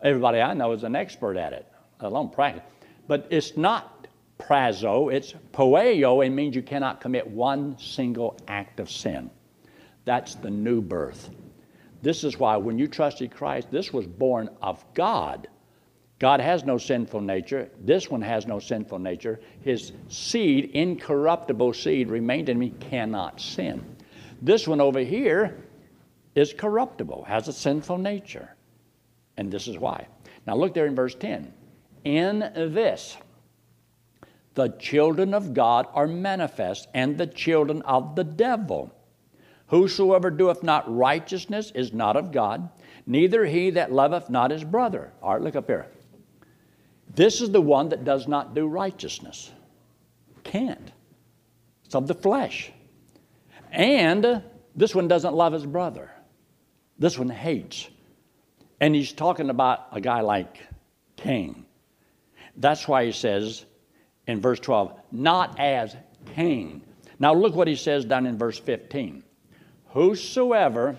Everybody 0.02 0.40
I 0.40 0.54
know 0.54 0.72
is 0.72 0.84
an 0.84 0.96
expert 0.96 1.36
at 1.36 1.52
it, 1.52 1.66
let 2.00 2.10
alone 2.10 2.30
practice. 2.30 2.62
But 3.06 3.28
it's 3.30 3.56
not 3.56 4.08
prazo, 4.38 5.12
it's 5.12 5.34
poieo. 5.52 6.24
It 6.24 6.30
means 6.30 6.54
you 6.54 6.62
cannot 6.62 7.00
commit 7.00 7.26
one 7.26 7.78
single 7.78 8.36
act 8.48 8.80
of 8.80 8.90
sin. 8.90 9.30
That's 10.04 10.34
the 10.34 10.50
new 10.50 10.80
birth. 10.80 11.30
This 12.06 12.22
is 12.22 12.38
why 12.38 12.56
when 12.56 12.78
you 12.78 12.86
trusted 12.86 13.32
Christ, 13.32 13.68
this 13.72 13.92
was 13.92 14.06
born 14.06 14.48
of 14.62 14.84
God. 14.94 15.48
God 16.20 16.38
has 16.38 16.62
no 16.62 16.78
sinful 16.78 17.20
nature. 17.20 17.68
This 17.80 18.08
one 18.08 18.22
has 18.22 18.46
no 18.46 18.60
sinful 18.60 19.00
nature. 19.00 19.40
His 19.62 19.90
seed, 20.06 20.70
incorruptible 20.72 21.72
seed, 21.72 22.08
remained 22.08 22.48
in 22.48 22.60
me, 22.60 22.70
cannot 22.78 23.40
sin. 23.40 23.84
This 24.40 24.68
one 24.68 24.80
over 24.80 25.00
here 25.00 25.64
is 26.36 26.52
corruptible, 26.52 27.24
has 27.24 27.48
a 27.48 27.52
sinful 27.52 27.98
nature. 27.98 28.54
And 29.36 29.50
this 29.50 29.66
is 29.66 29.76
why. 29.76 30.06
Now 30.46 30.54
look 30.54 30.74
there 30.74 30.86
in 30.86 30.94
verse 30.94 31.16
10. 31.16 31.52
In 32.04 32.38
this, 32.38 33.16
the 34.54 34.68
children 34.78 35.34
of 35.34 35.54
God 35.54 35.88
are 35.92 36.06
manifest, 36.06 36.86
and 36.94 37.18
the 37.18 37.26
children 37.26 37.82
of 37.82 38.14
the 38.14 38.22
devil. 38.22 38.92
Whosoever 39.68 40.30
doeth 40.30 40.62
not 40.62 40.94
righteousness 40.94 41.72
is 41.74 41.92
not 41.92 42.16
of 42.16 42.32
God, 42.32 42.68
neither 43.06 43.44
he 43.44 43.70
that 43.70 43.92
loveth 43.92 44.30
not 44.30 44.50
his 44.50 44.62
brother. 44.64 45.12
All 45.22 45.34
right, 45.34 45.42
look 45.42 45.56
up 45.56 45.66
here. 45.66 45.86
This 47.14 47.40
is 47.40 47.50
the 47.50 47.60
one 47.60 47.88
that 47.88 48.04
does 48.04 48.28
not 48.28 48.54
do 48.54 48.66
righteousness. 48.66 49.50
Can't. 50.44 50.92
It's 51.84 51.94
of 51.94 52.06
the 52.06 52.14
flesh. 52.14 52.70
And 53.72 54.42
this 54.74 54.94
one 54.94 55.08
doesn't 55.08 55.34
love 55.34 55.52
his 55.52 55.66
brother. 55.66 56.10
This 56.98 57.18
one 57.18 57.28
hates. 57.28 57.88
And 58.80 58.94
he's 58.94 59.12
talking 59.12 59.50
about 59.50 59.86
a 59.92 60.00
guy 60.00 60.20
like 60.20 60.60
Cain. 61.16 61.64
That's 62.56 62.86
why 62.86 63.06
he 63.06 63.12
says 63.12 63.64
in 64.26 64.40
verse 64.40 64.60
12, 64.60 64.92
not 65.12 65.58
as 65.58 65.96
Cain. 66.34 66.82
Now 67.18 67.34
look 67.34 67.54
what 67.54 67.68
he 67.68 67.76
says 67.76 68.04
down 68.04 68.26
in 68.26 68.38
verse 68.38 68.58
15. 68.58 69.22
Whosoever 69.96 70.96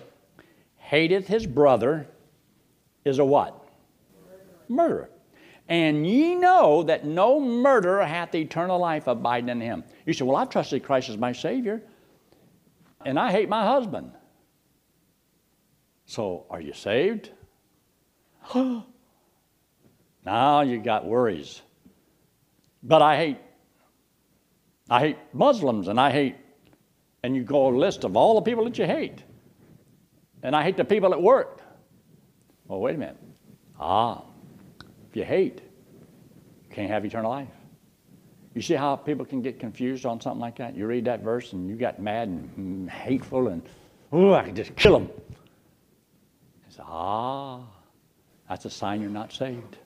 hateth 0.76 1.28
his 1.28 1.46
brother 1.46 2.08
is 3.04 3.20
a 3.20 3.24
what? 3.24 3.64
Murderer. 4.66 5.08
And 5.68 6.04
ye 6.04 6.34
know 6.34 6.82
that 6.82 7.04
no 7.04 7.38
murderer 7.38 8.04
hath 8.04 8.34
eternal 8.34 8.76
life 8.80 9.06
abiding 9.06 9.50
in 9.50 9.60
him. 9.60 9.84
You 10.04 10.12
say, 10.14 10.24
Well, 10.24 10.34
I've 10.34 10.50
trusted 10.50 10.82
Christ 10.82 11.10
as 11.10 11.16
my 11.16 11.30
Savior, 11.30 11.80
and 13.06 13.20
I 13.20 13.30
hate 13.30 13.48
my 13.48 13.64
husband. 13.64 14.10
So, 16.06 16.46
are 16.50 16.60
you 16.60 16.72
saved? 16.72 17.30
now 18.52 18.84
you 20.62 20.80
got 20.80 21.06
worries. 21.06 21.62
But 22.82 23.02
I 23.02 23.16
hate, 23.16 23.38
I 24.90 24.98
hate 24.98 25.18
Muslims, 25.32 25.86
and 25.86 26.00
I 26.00 26.10
hate, 26.10 26.34
and 27.22 27.34
you 27.34 27.42
go 27.42 27.68
a 27.68 27.74
list 27.76 28.04
of 28.04 28.16
all 28.16 28.34
the 28.34 28.42
people 28.42 28.64
that 28.64 28.78
you 28.78 28.86
hate. 28.86 29.22
And 30.42 30.54
I 30.54 30.62
hate 30.62 30.76
the 30.76 30.84
people 30.84 31.12
at 31.12 31.20
work. 31.20 31.60
Well, 32.66 32.80
wait 32.80 32.94
a 32.94 32.98
minute. 32.98 33.16
Ah, 33.80 34.22
if 35.08 35.16
you 35.16 35.24
hate, 35.24 35.60
you 35.60 36.74
can't 36.74 36.90
have 36.90 37.04
eternal 37.04 37.30
life. 37.30 37.48
You 38.54 38.62
see 38.62 38.74
how 38.74 38.96
people 38.96 39.24
can 39.24 39.40
get 39.40 39.58
confused 39.60 40.04
on 40.04 40.20
something 40.20 40.40
like 40.40 40.56
that? 40.56 40.76
You 40.76 40.86
read 40.86 41.04
that 41.04 41.20
verse 41.20 41.52
and 41.52 41.68
you 41.68 41.76
got 41.76 42.00
mad 42.00 42.28
and 42.28 42.90
hateful 42.90 43.48
and, 43.48 43.62
oh, 44.12 44.32
I 44.32 44.44
could 44.44 44.56
just 44.56 44.74
kill 44.76 44.98
them. 44.98 45.10
It's, 46.66 46.78
ah, 46.80 47.62
that's 48.48 48.64
a 48.64 48.70
sign 48.70 49.00
you're 49.00 49.10
not 49.10 49.32
saved. 49.32 49.78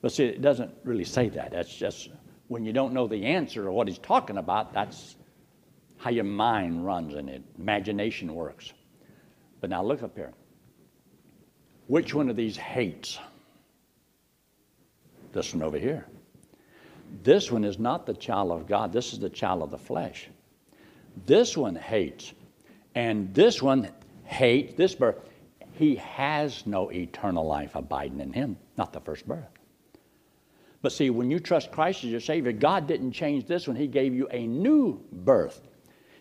But 0.00 0.12
see, 0.12 0.24
it 0.24 0.42
doesn't 0.42 0.72
really 0.84 1.04
say 1.04 1.28
that. 1.30 1.50
That's 1.50 1.74
just 1.74 2.10
when 2.48 2.64
you 2.64 2.72
don't 2.72 2.92
know 2.92 3.06
the 3.06 3.24
answer 3.24 3.66
or 3.66 3.72
what 3.72 3.88
he's 3.88 3.98
talking 3.98 4.36
about, 4.36 4.72
that's 4.72 5.16
how 5.98 6.10
your 6.10 6.24
mind 6.24 6.84
runs 6.84 7.14
and 7.14 7.28
it, 7.28 7.42
imagination 7.58 8.34
works. 8.34 8.72
But 9.60 9.70
now 9.70 9.82
look 9.82 10.02
up 10.02 10.16
here. 10.16 10.32
Which 11.88 12.14
one 12.14 12.28
of 12.28 12.36
these 12.36 12.56
hates? 12.56 13.18
This 15.32 15.52
one 15.52 15.62
over 15.62 15.78
here. 15.78 16.06
This 17.22 17.50
one 17.50 17.64
is 17.64 17.78
not 17.78 18.06
the 18.06 18.14
child 18.14 18.52
of 18.52 18.66
God. 18.66 18.92
This 18.92 19.12
is 19.12 19.18
the 19.18 19.30
child 19.30 19.62
of 19.62 19.70
the 19.70 19.78
flesh. 19.78 20.28
This 21.26 21.56
one 21.56 21.74
hates. 21.74 22.32
And 22.94 23.32
this 23.34 23.62
one 23.62 23.88
hates 24.24 24.74
this 24.74 24.94
birth. 24.94 25.16
He 25.72 25.96
has 25.96 26.66
no 26.66 26.90
eternal 26.90 27.46
life 27.46 27.74
abiding 27.74 28.20
in 28.20 28.32
him, 28.32 28.56
not 28.76 28.92
the 28.92 29.00
first 29.00 29.26
birth. 29.26 29.48
But 30.82 30.92
see, 30.92 31.10
when 31.10 31.30
you 31.30 31.40
trust 31.40 31.72
Christ 31.72 32.04
as 32.04 32.10
your 32.10 32.20
Savior, 32.20 32.52
God 32.52 32.86
didn't 32.86 33.12
change 33.12 33.46
this 33.46 33.66
one. 33.66 33.76
He 33.76 33.86
gave 33.86 34.14
you 34.14 34.28
a 34.30 34.46
new 34.46 35.00
birth. 35.12 35.60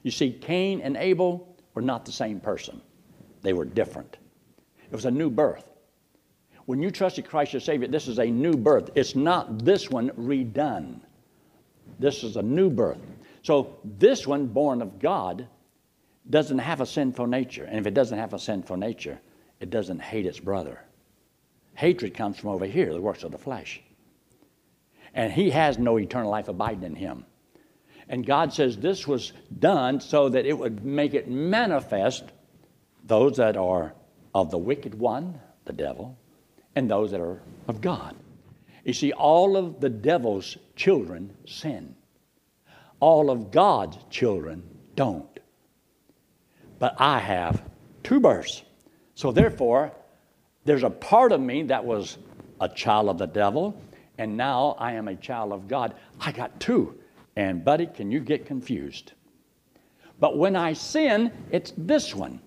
You 0.07 0.11
see, 0.11 0.31
Cain 0.31 0.79
and 0.79 0.95
Abel 0.95 1.53
were 1.73 1.81
not 1.81 2.05
the 2.05 2.13
same 2.13 2.39
person, 2.39 2.81
they 3.41 3.51
were 3.51 3.65
different. 3.65 4.15
It 4.89 4.95
was 4.95 5.03
a 5.03 5.11
new 5.11 5.29
birth. 5.29 5.65
When 6.65 6.81
you 6.81 6.91
trusted 6.91 7.27
Christ 7.27 7.55
as 7.55 7.65
Savior, 7.65 7.89
this 7.89 8.07
is 8.07 8.17
a 8.17 8.25
new 8.25 8.53
birth. 8.53 8.89
It's 8.95 9.17
not 9.17 9.65
this 9.65 9.89
one 9.89 10.11
redone. 10.11 11.01
This 11.99 12.23
is 12.23 12.37
a 12.37 12.41
new 12.41 12.69
birth. 12.69 13.01
So, 13.41 13.79
this 13.83 14.25
one, 14.25 14.47
born 14.47 14.81
of 14.81 14.97
God, 14.97 15.45
doesn't 16.29 16.59
have 16.59 16.79
a 16.79 16.85
sinful 16.85 17.27
nature. 17.27 17.65
And 17.65 17.77
if 17.77 17.85
it 17.85 17.93
doesn't 17.93 18.17
have 18.17 18.33
a 18.33 18.39
sinful 18.39 18.77
nature, 18.77 19.19
it 19.59 19.69
doesn't 19.69 20.01
hate 20.01 20.25
its 20.25 20.39
brother. 20.39 20.79
Hatred 21.73 22.13
comes 22.13 22.39
from 22.39 22.51
over 22.51 22.65
here, 22.65 22.93
the 22.93 23.01
works 23.01 23.25
of 23.25 23.33
the 23.33 23.37
flesh. 23.37 23.81
And 25.13 25.33
he 25.33 25.49
has 25.49 25.77
no 25.77 25.99
eternal 25.99 26.31
life 26.31 26.47
abiding 26.47 26.83
in 26.83 26.95
him. 26.95 27.25
And 28.09 28.25
God 28.25 28.53
says 28.53 28.77
this 28.77 29.07
was 29.07 29.33
done 29.59 29.99
so 29.99 30.29
that 30.29 30.45
it 30.45 30.57
would 30.57 30.85
make 30.85 31.13
it 31.13 31.29
manifest 31.29 32.23
those 33.03 33.37
that 33.37 33.57
are 33.57 33.93
of 34.33 34.51
the 34.51 34.57
wicked 34.57 34.95
one, 34.95 35.39
the 35.65 35.73
devil, 35.73 36.17
and 36.75 36.89
those 36.89 37.11
that 37.11 37.19
are 37.19 37.41
of 37.67 37.81
God. 37.81 38.15
You 38.83 38.93
see, 38.93 39.11
all 39.11 39.57
of 39.57 39.81
the 39.81 39.89
devil's 39.89 40.57
children 40.75 41.35
sin, 41.45 41.95
all 42.99 43.29
of 43.29 43.51
God's 43.51 43.97
children 44.09 44.63
don't. 44.95 45.27
But 46.79 46.95
I 46.99 47.19
have 47.19 47.61
two 48.03 48.19
births. 48.19 48.63
So 49.15 49.31
therefore, 49.31 49.91
there's 50.63 50.83
a 50.83 50.89
part 50.89 51.31
of 51.31 51.41
me 51.41 51.63
that 51.63 51.83
was 51.83 52.17
a 52.61 52.69
child 52.69 53.09
of 53.09 53.17
the 53.17 53.27
devil, 53.27 53.81
and 54.17 54.37
now 54.37 54.75
I 54.79 54.93
am 54.93 55.07
a 55.07 55.15
child 55.15 55.51
of 55.51 55.67
God. 55.67 55.93
I 56.19 56.31
got 56.31 56.59
two. 56.59 56.97
And, 57.37 57.63
buddy, 57.63 57.85
can 57.85 58.11
you 58.11 58.19
get 58.19 58.47
confused? 58.47 59.13
But 60.19 60.39
when 60.39 60.55
I 60.55 60.73
sin, 60.73 61.31
it's 61.51 61.71
this 61.77 62.15
one. 62.15 62.41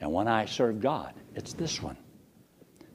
And 0.00 0.12
when 0.12 0.26
I 0.26 0.44
serve 0.44 0.80
God, 0.80 1.14
it's 1.36 1.52
this 1.52 1.80
one. 1.80 1.96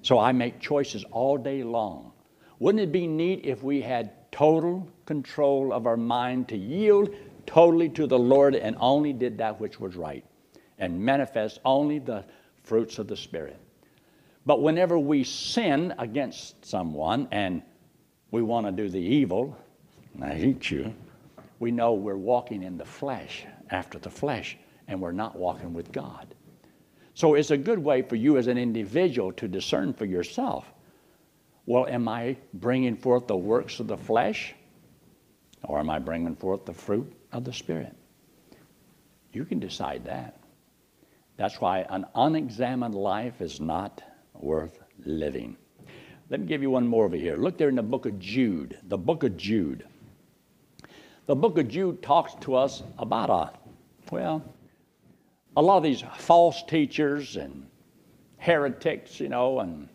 So 0.02 0.20
I 0.20 0.34
make 0.34 0.60
choices 0.60 1.06
all 1.12 1.38
day 1.38 1.64
long. 1.64 2.12
Wouldn't 2.60 2.84
it 2.84 2.92
be 2.92 3.08
neat 3.08 3.46
if 3.46 3.64
we 3.64 3.80
had 3.80 4.30
total 4.34 4.86
control 5.06 5.72
of 5.72 5.88
our 5.88 5.96
mind 5.96 6.50
to 6.50 6.58
yield 6.58 7.16
totally 7.46 7.88
to 7.88 8.06
the 8.06 8.20
Lord 8.20 8.54
and 8.54 8.76
only 8.78 9.14
did 9.14 9.38
that 9.38 9.62
which 9.62 9.80
was 9.80 9.96
right 9.96 10.26
and 10.78 11.00
manifest 11.00 11.62
only 11.64 12.00
the 12.00 12.26
fruits 12.64 13.00
of 13.00 13.08
the 13.08 13.16
Spirit? 13.16 13.58
But 14.46 14.62
whenever 14.62 15.00
we 15.00 15.24
sin 15.24 15.94
against 16.00 16.66
someone 16.66 17.30
and 17.32 17.62
we 18.30 18.42
want 18.42 18.66
to 18.66 18.74
do 18.74 18.90
the 18.90 19.00
evil, 19.00 19.56
I 20.22 20.34
hate 20.34 20.70
you, 20.70 20.94
we 21.60 21.72
know 21.72 21.94
we're 21.94 22.18
walking 22.18 22.64
in 22.64 22.78
the 22.78 22.86
flesh, 22.86 23.46
after 23.70 24.00
the 24.00 24.10
flesh, 24.10 24.58
and 24.88 25.00
we're 25.00 25.12
not 25.12 25.38
walking 25.38 25.74
with 25.74 25.92
God. 25.92 26.34
So 27.14 27.36
it's 27.36 27.52
a 27.52 27.58
good 27.58 27.80
way 27.80 28.02
for 28.02 28.16
you 28.16 28.38
as 28.38 28.48
an 28.48 28.58
individual 28.58 29.32
to 29.34 29.48
discern 29.48 29.94
for 29.94 30.06
yourself 30.06 30.72
well, 31.70 31.86
am 31.86 32.08
I 32.08 32.36
bringing 32.56 32.96
forth 32.96 33.28
the 33.28 33.38
works 33.38 33.80
of 33.80 33.86
the 33.86 33.96
flesh 33.96 34.56
or 35.64 35.78
am 35.78 35.88
I 35.88 36.00
bringing 36.00 36.36
forth 36.36 36.66
the 36.66 36.74
fruit 36.74 37.14
of 37.32 37.44
the 37.44 37.54
Spirit? 37.54 37.96
You 39.34 39.46
can 39.46 39.60
decide 39.60 40.06
that. 40.06 40.40
That's 41.38 41.62
why 41.62 41.86
an 41.92 42.08
unexamined 42.16 42.96
life 42.96 43.40
is 43.40 43.62
not 43.62 44.02
worth 44.34 44.80
living. 45.06 45.58
Let 46.32 46.40
me 46.40 46.48
give 46.48 46.64
you 46.64 46.72
one 46.72 46.88
more 46.88 47.06
over 47.06 47.16
here. 47.16 47.38
Look 47.38 47.60
there 47.60 47.70
in 47.70 47.76
the 47.76 47.84
book 47.84 48.08
of 48.08 48.18
Jude. 48.18 48.80
The 48.88 48.98
book 48.98 49.24
of 49.24 49.38
Jude. 49.38 49.86
The 51.30 51.36
book 51.36 51.60
of 51.60 51.68
Jude 51.68 52.02
talks 52.02 52.34
to 52.42 52.56
us 52.56 52.82
about 52.98 53.30
a, 53.30 53.52
well, 54.12 54.44
a 55.56 55.62
lot 55.62 55.78
of 55.78 55.84
these 55.84 56.04
false 56.18 56.64
teachers 56.64 57.36
and 57.36 57.68
heretics, 58.40 59.20
you 59.20 59.30
know, 59.30 59.60
and 59.60 59.90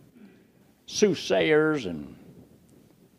soothsayers 0.87 1.87
and, 1.87 2.15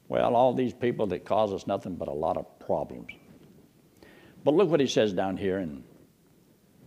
well, 0.07 0.33
all 0.33 0.53
these 0.53 0.73
people 0.73 1.07
that 1.07 1.25
cause 1.25 1.51
us 1.51 1.67
nothing 1.67 1.95
but 1.95 2.07
a 2.07 2.13
lot 2.13 2.37
of 2.37 2.57
problems. 2.57 3.11
But 4.45 4.53
look 4.53 4.69
what 4.69 4.79
he 4.79 4.87
says 4.87 5.11
down 5.11 5.35
here 5.35 5.57
and 5.57 5.83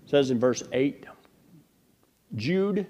says 0.06 0.30
in 0.30 0.40
verse 0.40 0.62
8 0.72 1.04
Jude 2.36 2.86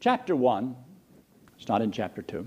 chapter 0.00 0.36
1 0.36 0.76
it's 1.56 1.66
not 1.66 1.80
in 1.80 1.90
chapter 1.90 2.20
2 2.20 2.46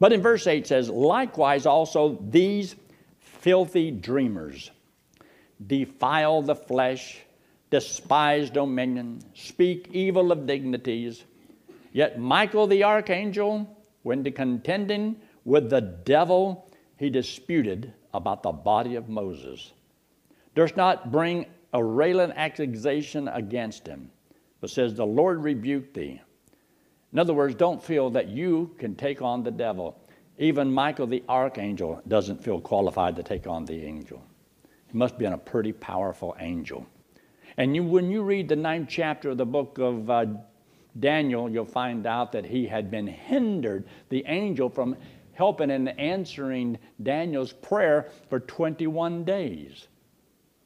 but 0.00 0.12
in 0.12 0.22
verse 0.22 0.46
8 0.46 0.66
says 0.66 0.88
likewise 0.88 1.66
also 1.66 2.18
these 2.30 2.76
filthy 3.18 3.90
dreamers 3.90 4.70
defile 5.66 6.42
the 6.42 6.54
flesh, 6.54 7.18
despise 7.70 8.50
dominion, 8.50 9.20
speak 9.34 9.88
evil 9.92 10.30
of 10.30 10.46
dignities. 10.46 11.24
Yet 11.92 12.18
Michael 12.18 12.66
the 12.66 12.84
archangel, 12.84 13.76
when 14.02 14.24
contending 14.24 15.16
with 15.44 15.70
the 15.70 15.80
devil, 15.80 16.70
he 16.96 17.10
disputed 17.10 17.92
about 18.14 18.42
the 18.42 18.52
body 18.52 18.94
of 18.94 19.08
Moses, 19.08 19.72
durst 20.54 20.76
not 20.76 21.10
bring 21.10 21.46
a 21.72 21.82
railing 21.82 22.32
accusation 22.32 23.28
against 23.28 23.86
him, 23.86 24.10
but 24.60 24.70
says, 24.70 24.94
The 24.94 25.06
Lord 25.06 25.42
rebuked 25.42 25.94
thee. 25.94 26.20
In 27.12 27.18
other 27.18 27.34
words, 27.34 27.54
don't 27.54 27.82
feel 27.82 28.10
that 28.10 28.28
you 28.28 28.74
can 28.78 28.94
take 28.94 29.22
on 29.22 29.42
the 29.42 29.50
devil. 29.50 29.98
Even 30.38 30.72
Michael 30.72 31.06
the 31.06 31.22
archangel 31.28 32.02
doesn't 32.06 32.42
feel 32.42 32.60
qualified 32.60 33.16
to 33.16 33.22
take 33.22 33.46
on 33.46 33.64
the 33.64 33.84
angel. 33.84 34.22
He 34.90 34.96
must 34.96 35.18
be 35.18 35.24
a 35.24 35.36
pretty 35.36 35.72
powerful 35.72 36.36
angel. 36.38 36.86
And 37.56 37.74
you, 37.74 37.82
when 37.82 38.10
you 38.10 38.22
read 38.22 38.48
the 38.48 38.56
ninth 38.56 38.88
chapter 38.88 39.30
of 39.30 39.38
the 39.38 39.46
book 39.46 39.78
of 39.78 40.08
uh, 40.08 40.26
Daniel, 41.00 41.50
you'll 41.50 41.64
find 41.64 42.06
out 42.06 42.32
that 42.32 42.44
he 42.44 42.66
had 42.66 42.90
been 42.90 43.06
hindered, 43.06 43.84
the 44.10 44.24
angel, 44.26 44.68
from 44.68 44.96
helping 45.32 45.70
and 45.70 45.88
answering 45.98 46.78
Daniel's 47.02 47.52
prayer 47.52 48.10
for 48.28 48.40
21 48.40 49.24
days. 49.24 49.88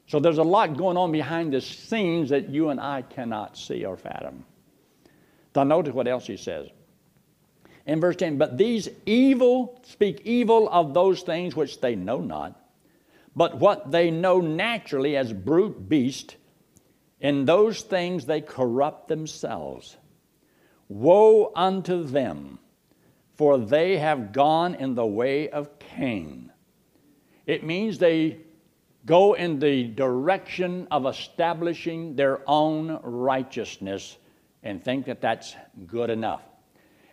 So 0.06 0.20
there's 0.20 0.38
a 0.38 0.42
lot 0.42 0.76
going 0.76 0.96
on 0.96 1.12
behind 1.12 1.52
the 1.52 1.60
scenes 1.60 2.30
that 2.30 2.50
you 2.50 2.68
and 2.68 2.80
I 2.80 3.02
cannot 3.02 3.56
see 3.56 3.84
or 3.84 3.96
fathom. 3.96 4.44
Now, 5.54 5.64
notice 5.64 5.92
what 5.92 6.08
else 6.08 6.26
he 6.26 6.36
says. 6.36 6.68
In 7.86 8.00
verse 8.00 8.16
10, 8.16 8.38
but 8.38 8.56
these 8.56 8.88
evil 9.06 9.80
speak 9.82 10.22
evil 10.24 10.68
of 10.68 10.94
those 10.94 11.22
things 11.22 11.56
which 11.56 11.80
they 11.80 11.96
know 11.96 12.20
not, 12.20 12.58
but 13.34 13.58
what 13.58 13.90
they 13.90 14.10
know 14.10 14.40
naturally 14.40 15.16
as 15.16 15.32
brute 15.32 15.88
beast, 15.88 16.36
in 17.20 17.44
those 17.44 17.82
things 17.82 18.26
they 18.26 18.40
corrupt 18.40 19.08
themselves. 19.08 19.96
Woe 20.88 21.52
unto 21.56 22.04
them, 22.04 22.58
for 23.34 23.58
they 23.58 23.96
have 23.96 24.32
gone 24.32 24.74
in 24.74 24.94
the 24.94 25.06
way 25.06 25.48
of 25.48 25.78
Cain. 25.78 26.52
It 27.46 27.64
means 27.64 27.98
they 27.98 28.38
go 29.04 29.32
in 29.34 29.58
the 29.58 29.84
direction 29.88 30.86
of 30.90 31.06
establishing 31.06 32.14
their 32.14 32.48
own 32.48 33.00
righteousness 33.02 34.18
and 34.62 34.82
think 34.82 35.06
that 35.06 35.20
that's 35.20 35.56
good 35.86 36.10
enough. 36.10 36.42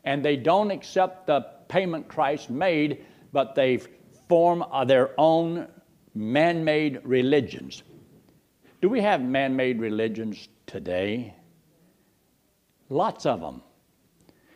And 0.03 0.23
they 0.23 0.35
don't 0.35 0.71
accept 0.71 1.27
the 1.27 1.45
payment 1.67 2.07
Christ 2.07 2.49
made, 2.49 3.05
but 3.31 3.55
they 3.55 3.79
form 4.27 4.63
their 4.85 5.11
own 5.17 5.67
man 6.13 6.63
made 6.63 7.01
religions. 7.03 7.83
Do 8.81 8.89
we 8.89 9.01
have 9.01 9.21
man 9.21 9.55
made 9.55 9.79
religions 9.79 10.47
today? 10.65 11.33
Lots 12.89 13.25
of 13.25 13.41
them. 13.41 13.61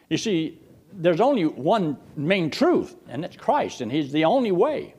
You 0.09 0.17
see, 0.17 0.62
there's 0.93 1.21
only 1.21 1.45
one 1.45 1.97
main 2.15 2.50
truth, 2.50 2.95
and 3.07 3.25
it's 3.25 3.35
Christ, 3.35 3.81
and 3.81 3.91
He's 3.91 4.12
the 4.12 4.25
only 4.25 4.51
way. 4.51 4.93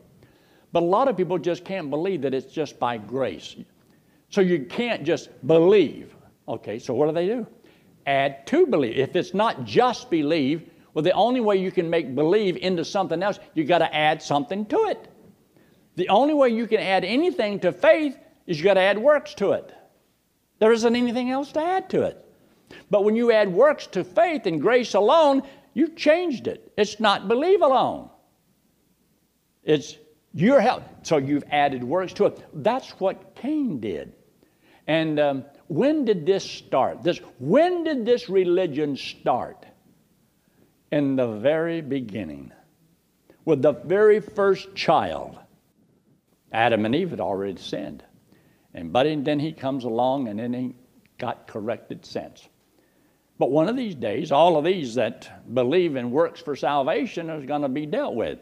But 0.73 0.83
a 0.83 0.87
lot 0.87 1.09
of 1.09 1.17
people 1.17 1.39
just 1.39 1.65
can't 1.65 1.89
believe 1.89 2.23
that 2.23 2.35
it's 2.35 2.53
just 2.53 2.79
by 2.79 2.99
grace. 2.99 3.57
So 4.29 4.41
you 4.41 4.65
can't 4.65 5.05
just 5.05 5.31
believe. 5.47 6.17
Okay, 6.49 6.79
so 6.79 6.95
what 6.95 7.07
do 7.07 7.13
they 7.13 7.27
do? 7.27 7.47
Add 8.07 8.47
to 8.49 8.67
believe. 8.67 8.97
If 8.97 9.17
it's 9.17 9.35
not 9.35 9.65
just 9.65 10.11
believe, 10.11 10.71
well, 10.93 11.03
the 11.03 11.13
only 11.13 11.41
way 11.41 11.57
you 11.57 11.71
can 11.71 11.91
make 11.91 12.15
believe 12.15 12.57
into 12.57 12.85
something 12.85 13.23
else, 13.23 13.39
you 13.55 13.65
got 13.65 13.79
to 13.79 13.95
add 13.95 14.23
something 14.23 14.67
to 14.67 14.77
it. 14.87 15.09
The 15.97 16.09
only 16.09 16.35
way 16.35 16.49
you 16.51 16.67
can 16.67 16.81
add 16.81 17.05
anything 17.05 17.61
to 17.61 17.73
faith 17.73 18.19
is 18.47 18.59
you 18.59 18.65
got 18.65 18.75
to 18.75 18.81
add 18.81 18.99
works 18.99 19.35
to 19.35 19.53
it. 19.53 19.73
There 20.59 20.73
isn't 20.73 20.97
anything 20.97 21.31
else 21.31 21.53
to 21.53 21.61
add 21.61 21.91
to 21.91 22.03
it. 22.03 22.21
But 22.91 23.05
when 23.05 23.17
you 23.17 23.33
add 23.33 23.53
works 23.53 23.87
to 23.89 24.05
faith 24.05 24.47
and 24.47 24.61
grace 24.61 24.95
alone, 24.95 25.43
you've 25.75 25.97
changed 25.97 26.47
it. 26.47 26.73
It's 26.77 27.01
not 27.01 27.29
believe 27.29 27.63
alone. 27.63 28.11
It's 29.63 29.97
your 30.33 30.61
help. 30.61 30.83
So 31.03 31.17
you've 31.17 31.45
added 31.51 31.83
works 31.83 32.13
to 32.15 32.27
it. 32.27 32.45
That's 32.55 32.91
what 33.01 33.35
Cain 33.35 33.81
did. 33.81 34.13
And 34.87 35.19
um, 35.19 35.45
when 35.69 36.05
did 36.05 36.27
this 36.27 36.45
start? 36.45 37.03
This, 37.03 37.19
when 37.39 37.85
did 37.85 38.05
this 38.05 38.29
religion 38.29 38.97
start? 38.97 39.67
In 40.93 41.17
the 41.17 41.27
very 41.27 41.81
beginning, 41.81 42.53
with 43.45 43.63
the 43.63 43.73
very 43.73 44.21
first 44.21 44.75
child. 44.75 45.39
Adam 46.53 46.85
and 46.85 46.95
Eve 46.95 47.11
had 47.11 47.21
already 47.21 47.61
sinned. 47.61 48.05
And 48.75 48.93
but 48.93 49.07
then 49.25 49.41
he 49.41 49.53
comes 49.53 49.85
along 49.85 50.29
and 50.29 50.39
then 50.39 50.53
he 50.53 50.75
got 51.19 51.49
corrected 51.49 52.07
since. 52.07 52.49
But 53.39 53.51
one 53.51 53.69
of 53.69 53.77
these 53.77 53.97
days, 53.97 54.31
all 54.31 54.57
of 54.57 54.65
these 54.65 54.95
that 54.95 55.53
believe 55.53 55.97
in 55.97 56.11
works 56.11 56.41
for 56.41 56.55
salvation 56.55 57.29
is 57.31 57.45
going 57.45 57.63
to 57.63 57.69
be 57.69 57.87
dealt 57.87 58.15
with. 58.15 58.39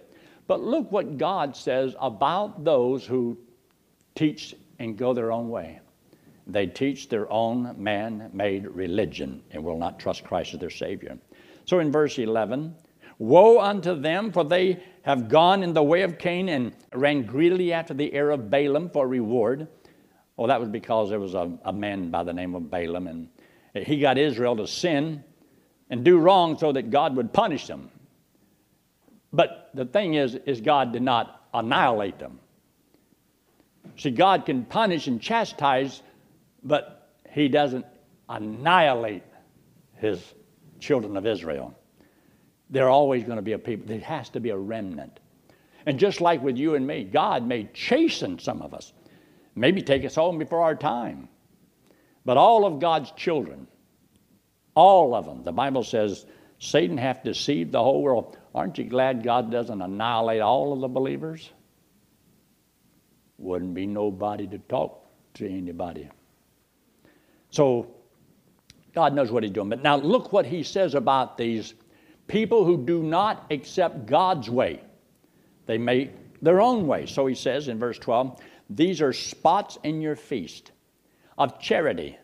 But 0.46 0.60
look 0.60 0.92
what 0.92 1.16
God 1.16 1.56
says 1.56 1.94
about 1.98 2.64
those 2.64 3.06
who 3.06 3.38
teach 4.14 4.54
and 4.78 4.98
go 4.98 5.14
their 5.14 5.32
own 5.32 5.48
way. 5.48 5.80
They 6.46 6.66
teach 6.66 7.08
their 7.08 7.30
own 7.30 7.74
man 7.82 8.30
made 8.32 8.66
religion 8.66 9.42
and 9.50 9.62
will 9.62 9.78
not 9.78 10.00
trust 10.00 10.24
Christ 10.24 10.54
as 10.54 10.60
their 10.60 10.70
Savior. 10.70 11.18
So 11.64 11.78
in 11.78 11.92
verse 11.92 12.18
11, 12.18 12.74
Woe 13.18 13.60
unto 13.60 13.94
them, 13.94 14.32
for 14.32 14.42
they 14.44 14.82
have 15.02 15.28
gone 15.28 15.62
in 15.62 15.74
the 15.74 15.82
way 15.82 16.02
of 16.02 16.18
Cain 16.18 16.48
and 16.48 16.74
ran 16.92 17.22
greedily 17.22 17.72
after 17.72 17.94
the 17.94 18.12
heir 18.12 18.30
of 18.30 18.50
Balaam 18.50 18.90
for 18.90 19.06
reward. 19.06 19.68
Well, 20.36 20.48
that 20.48 20.58
was 20.58 20.68
because 20.68 21.10
there 21.10 21.20
was 21.20 21.34
a, 21.34 21.56
a 21.64 21.72
man 21.72 22.10
by 22.10 22.24
the 22.24 22.32
name 22.32 22.54
of 22.54 22.68
Balaam, 22.68 23.06
and 23.06 23.28
he 23.74 24.00
got 24.00 24.18
Israel 24.18 24.56
to 24.56 24.66
sin 24.66 25.22
and 25.88 26.04
do 26.04 26.18
wrong 26.18 26.58
so 26.58 26.72
that 26.72 26.90
God 26.90 27.14
would 27.16 27.32
punish 27.32 27.66
them. 27.66 27.90
But 29.32 29.70
the 29.74 29.84
thing 29.84 30.14
is, 30.14 30.34
is 30.34 30.60
God 30.60 30.92
did 30.92 31.02
not 31.02 31.46
annihilate 31.54 32.18
them. 32.18 32.40
See, 33.98 34.10
God 34.10 34.46
can 34.46 34.64
punish 34.64 35.06
and 35.06 35.20
chastise, 35.20 36.02
but 36.62 37.10
He 37.30 37.48
doesn't 37.48 37.86
annihilate 38.28 39.22
His 39.94 40.22
children 40.80 41.16
of 41.16 41.26
Israel. 41.26 41.74
There 42.70 42.86
are 42.86 42.90
always 42.90 43.24
going 43.24 43.36
to 43.36 43.42
be 43.42 43.52
a 43.52 43.58
people, 43.58 43.86
there 43.86 44.00
has 44.00 44.28
to 44.30 44.40
be 44.40 44.50
a 44.50 44.56
remnant. 44.56 45.20
And 45.84 45.98
just 45.98 46.20
like 46.20 46.42
with 46.42 46.56
you 46.56 46.74
and 46.74 46.86
me, 46.86 47.04
God 47.04 47.46
may 47.46 47.64
chasten 47.74 48.38
some 48.38 48.62
of 48.62 48.72
us, 48.72 48.92
maybe 49.54 49.82
take 49.82 50.04
us 50.04 50.14
home 50.14 50.38
before 50.38 50.62
our 50.62 50.76
time. 50.76 51.28
But 52.24 52.36
all 52.36 52.64
of 52.64 52.78
God's 52.78 53.10
children, 53.12 53.66
all 54.74 55.14
of 55.14 55.26
them, 55.26 55.42
the 55.42 55.52
Bible 55.52 55.82
says 55.82 56.24
Satan 56.58 56.96
hath 56.96 57.24
deceived 57.24 57.72
the 57.72 57.82
whole 57.82 58.02
world. 58.02 58.36
Aren't 58.54 58.78
you 58.78 58.84
glad 58.84 59.24
God 59.24 59.50
doesn't 59.50 59.82
annihilate 59.82 60.40
all 60.40 60.72
of 60.72 60.80
the 60.80 60.88
believers? 60.88 61.50
Wouldn't 63.38 63.74
be 63.74 63.86
nobody 63.86 64.46
to 64.46 64.58
talk 64.58 65.04
to 65.34 65.48
anybody. 65.48 66.08
So 67.52 67.94
God 68.92 69.14
knows 69.14 69.30
what 69.30 69.44
He's 69.44 69.52
doing. 69.52 69.68
But 69.68 69.82
now 69.82 69.96
look 69.96 70.32
what 70.32 70.44
He 70.44 70.64
says 70.64 70.96
about 70.96 71.38
these 71.38 71.74
people 72.26 72.64
who 72.64 72.84
do 72.84 73.02
not 73.02 73.46
accept 73.50 74.06
God's 74.06 74.50
way. 74.50 74.80
They 75.66 75.78
make 75.78 76.10
their 76.42 76.60
own 76.60 76.88
way. 76.88 77.06
So 77.06 77.26
He 77.26 77.36
says 77.36 77.68
in 77.68 77.78
verse 77.78 77.98
12, 77.98 78.40
These 78.68 79.00
are 79.00 79.12
spots 79.12 79.78
in 79.84 80.00
your 80.00 80.16
feast 80.16 80.72
of 81.38 81.60
charity. 81.60 82.18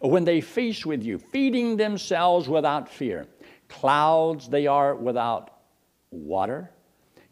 When 0.00 0.24
they 0.24 0.42
feast 0.42 0.84
with 0.84 1.02
you, 1.02 1.18
feeding 1.18 1.78
themselves 1.78 2.46
without 2.46 2.90
fear 2.90 3.26
Clouds 3.68 4.48
they 4.48 4.66
are 4.66 4.94
without 4.94 5.50
water, 6.10 6.70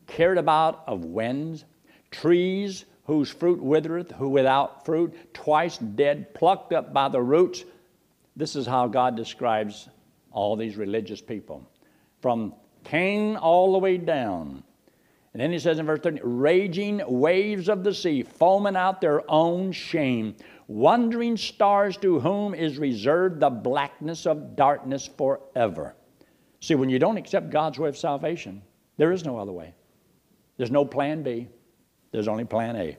cared 0.07 0.39
about 0.39 0.85
of 0.87 1.05
winds, 1.05 1.65
trees 2.11 2.85
whose 3.07 3.31
fruit 3.31 3.63
withereth, 3.63 4.11
who 4.13 4.29
without 4.29 4.85
fruit, 4.85 5.33
twice 5.33 5.79
dead, 5.79 6.35
plucked 6.35 6.73
up 6.73 6.93
by 6.93 7.09
the 7.09 7.23
roots. 7.23 7.65
This 8.35 8.57
is 8.57 8.67
how 8.67 8.89
God 8.89 9.17
describes 9.17 9.89
all 10.33 10.57
these 10.57 10.77
religious 10.77 11.21
people. 11.21 11.69
From 12.21 12.53
Cain 12.85 13.37
all 13.37 13.73
the 13.73 13.79
way 13.79 13.97
down. 13.97 14.63
And 15.33 15.43
then 15.43 15.53
he 15.53 15.59
says 15.59 15.79
in 15.79 15.87
verse 15.87 16.01
30, 16.01 16.21
raging 16.23 17.03
waves 17.07 17.69
of 17.69 17.85
the 17.85 17.95
sea, 17.95 18.23
foaming 18.23 18.77
out 18.77 19.01
their 19.01 19.29
own 19.31 19.71
shame, 19.71 20.35
wandering 20.67 21.37
stars 21.37 21.97
to 21.99 22.19
whom 22.19 22.55
is 22.55 22.79
reserved 22.79 23.41
the 23.41 23.51
blackness 23.51 24.27
of 24.27 24.57
darkness 24.57 25.09
forever. 25.17 25.95
See, 26.61 26.75
when 26.75 26.89
you 26.89 26.99
don't 26.99 27.19
accept 27.19 27.51
God's 27.51 27.79
way 27.79 27.89
of 27.89 27.99
salvation, 27.99 28.63
there 28.97 29.13
is 29.13 29.25
no 29.25 29.39
other 29.39 29.53
way. 29.53 29.75
There's 30.57 30.71
no 30.71 30.85
plan 30.85 31.23
B, 31.23 31.49
there's 32.17 32.29
only 32.29 32.47
plan 32.47 32.77
A. 32.77 32.97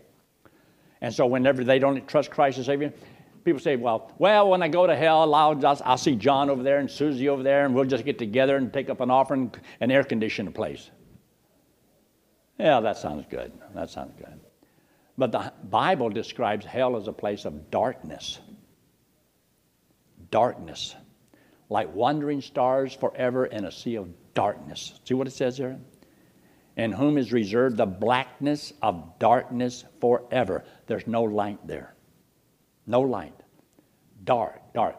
And 1.01 1.12
so, 1.12 1.25
whenever 1.25 1.63
they 1.63 1.80
don't 1.80 2.08
trust 2.08 2.30
Christ 2.30 2.60
as 2.60 2.67
Savior, 2.67 2.93
people 3.43 3.60
say, 3.60 3.75
well, 3.75 4.12
well, 4.19 4.47
when 4.47 4.62
I 4.62 4.67
go 4.67 4.86
to 4.86 4.95
hell, 4.95 5.34
I'll, 5.34 5.65
I'll, 5.65 5.82
I'll, 5.84 5.97
see 5.97 6.15
John 6.15 6.51
over 6.51 6.62
there 6.62 6.77
and 6.77 6.89
Susie 6.89 7.27
over 7.27 7.41
there, 7.41 7.65
and 7.65 7.73
we'll 7.73 7.86
just 7.86 8.06
get 8.06 8.19
together 8.19 8.58
and 8.58 8.71
take 8.71 8.91
up 8.91 9.01
an 9.01 9.10
offering 9.10 9.51
and 9.80 9.91
air 9.91 10.03
condition 10.03 10.47
a 10.47 10.51
place. 10.51 10.91
Yeah, 12.60 12.80
that 12.80 12.97
sounds 12.97 13.25
good. 13.27 13.51
That 13.73 13.89
sounds 13.89 14.13
good. 14.19 14.39
But 15.17 15.32
the 15.32 15.51
Bible 15.63 16.10
describes 16.10 16.63
hell 16.63 16.95
as 16.95 17.08
a 17.08 17.13
place 17.13 17.45
of 17.45 17.71
darkness. 17.71 18.38
Darkness 20.30 20.95
like 21.69 21.93
wandering 21.95 22.41
stars 22.41 22.93
forever 22.93 23.47
in 23.47 23.65
a 23.65 23.71
sea 23.71 23.95
of 23.95 24.08
darkness. 24.36 24.99
See 25.06 25.15
what 25.15 25.25
it 25.25 25.34
says 25.34 25.58
there? 25.58 25.80
In 26.77 26.91
whom 26.91 27.17
is 27.17 27.33
reserved 27.33 27.77
the 27.77 27.85
blackness 27.85 28.71
of 28.81 29.17
darkness 29.19 29.83
forever. 29.99 30.63
There's 30.85 31.07
no 31.07 31.23
light 31.23 31.59
there. 31.65 31.95
No 32.85 33.01
light. 33.01 33.33
Dark, 34.23 34.61
dark. 34.73 34.95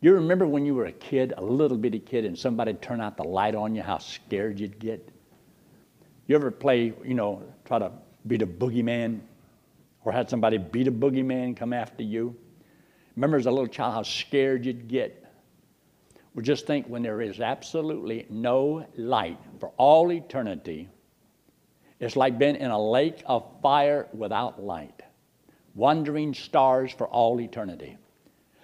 You 0.00 0.14
remember 0.14 0.48
when 0.48 0.66
you 0.66 0.74
were 0.74 0.86
a 0.86 0.92
kid, 0.92 1.32
a 1.36 1.42
little 1.42 1.76
bitty 1.76 2.00
kid, 2.00 2.24
and 2.24 2.36
somebody 2.36 2.74
turned 2.74 3.00
out 3.00 3.16
the 3.16 3.22
light 3.22 3.54
on 3.54 3.76
you, 3.76 3.82
how 3.82 3.98
scared 3.98 4.58
you'd 4.58 4.80
get? 4.80 5.08
You 6.26 6.34
ever 6.34 6.50
play, 6.50 6.92
you 7.04 7.14
know, 7.14 7.42
try 7.64 7.78
to 7.78 7.92
beat 8.26 8.42
a 8.42 8.46
boogeyman? 8.46 9.20
Or 10.04 10.10
had 10.10 10.28
somebody 10.28 10.58
beat 10.58 10.88
a 10.88 10.92
boogeyman 10.92 11.56
come 11.56 11.72
after 11.72 12.02
you? 12.02 12.36
Remember 13.14 13.36
as 13.36 13.46
a 13.46 13.50
little 13.50 13.68
child 13.68 13.94
how 13.94 14.02
scared 14.02 14.66
you'd 14.66 14.88
get? 14.88 15.24
Well, 16.34 16.42
just 16.42 16.66
think 16.66 16.88
when 16.88 17.02
there 17.02 17.20
is 17.20 17.38
absolutely 17.38 18.26
no 18.28 18.86
light 18.96 19.38
for 19.60 19.70
all 19.76 20.10
eternity, 20.10 20.88
it's 22.02 22.16
like 22.16 22.36
being 22.36 22.56
in 22.56 22.72
a 22.72 22.90
lake 22.90 23.22
of 23.26 23.46
fire 23.62 24.08
without 24.12 24.60
light, 24.60 25.02
wandering 25.76 26.34
stars 26.34 26.92
for 26.92 27.06
all 27.06 27.40
eternity. 27.40 27.96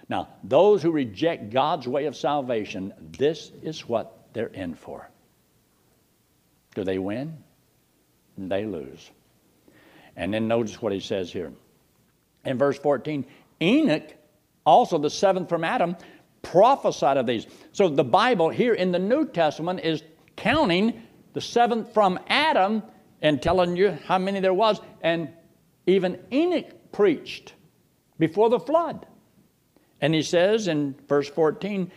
Now, 0.09 0.27
those 0.43 0.83
who 0.83 0.91
reject 0.91 1.49
God's 1.49 1.87
way 1.87 2.05
of 2.05 2.17
salvation, 2.17 2.93
this 3.17 3.53
is 3.63 3.87
what 3.87 4.27
they're 4.33 4.47
in 4.47 4.75
for. 4.75 5.09
Do 6.75 6.83
they 6.83 6.99
win? 6.99 7.37
They 8.37 8.65
lose. 8.65 9.09
And 10.17 10.33
then 10.33 10.49
notice 10.49 10.81
what 10.81 10.91
he 10.91 10.99
says 10.99 11.31
here. 11.31 11.53
In 12.43 12.57
verse 12.57 12.77
14, 12.77 13.25
Enoch, 13.61 14.15
also 14.65 14.97
the 14.97 15.09
seventh 15.09 15.47
from 15.47 15.63
Adam, 15.63 15.95
prophesied 16.41 17.15
of 17.15 17.25
these. 17.25 17.47
So 17.71 17.87
the 17.87 18.03
Bible 18.03 18.49
here 18.49 18.73
in 18.73 18.91
the 18.91 18.99
New 18.99 19.25
Testament 19.25 19.79
is 19.79 20.03
counting 20.35 21.01
the 21.31 21.41
seventh 21.41 21.93
from 21.93 22.19
Adam 22.27 22.83
and 23.21 23.41
telling 23.41 23.75
you 23.75 23.97
how 24.05 24.17
many 24.17 24.39
there 24.39 24.53
was. 24.53 24.79
And 25.01 25.29
even 25.85 26.19
Enoch 26.31 26.91
preached 26.91 27.53
before 28.17 28.49
the 28.49 28.59
flood. 28.59 29.05
And 30.01 30.13
he 30.13 30.21
says 30.21 30.67
in 30.67 30.95
verse 31.07 31.29
14, 31.29 31.91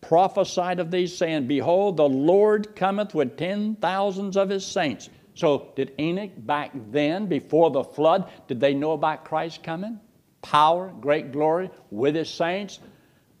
prophesied 0.00 0.80
of 0.80 0.90
these, 0.90 1.16
saying, 1.16 1.46
Behold, 1.46 1.96
the 1.96 2.08
Lord 2.08 2.74
cometh 2.76 3.14
with 3.14 3.36
ten 3.36 3.76
thousands 3.76 4.36
of 4.36 4.48
his 4.48 4.64
saints. 4.64 5.08
So, 5.34 5.72
did 5.76 5.92
Enoch 5.98 6.32
back 6.36 6.72
then, 6.90 7.26
before 7.26 7.70
the 7.70 7.84
flood, 7.84 8.30
did 8.48 8.60
they 8.60 8.74
know 8.74 8.92
about 8.92 9.24
Christ 9.24 9.62
coming? 9.62 10.00
Power, 10.42 10.92
great 11.00 11.32
glory 11.32 11.70
with 11.90 12.14
his 12.14 12.28
saints? 12.28 12.78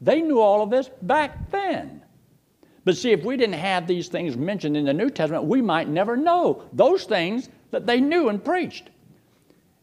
They 0.00 0.22
knew 0.22 0.40
all 0.40 0.62
of 0.62 0.70
this 0.70 0.88
back 1.02 1.50
then. 1.50 2.02
But 2.84 2.96
see, 2.96 3.12
if 3.12 3.24
we 3.24 3.36
didn't 3.36 3.56
have 3.56 3.86
these 3.86 4.08
things 4.08 4.36
mentioned 4.36 4.76
in 4.76 4.84
the 4.84 4.94
New 4.94 5.10
Testament, 5.10 5.44
we 5.44 5.60
might 5.60 5.88
never 5.88 6.16
know 6.16 6.64
those 6.72 7.04
things 7.04 7.48
that 7.70 7.86
they 7.86 8.00
knew 8.00 8.28
and 8.28 8.42
preached. 8.42 8.90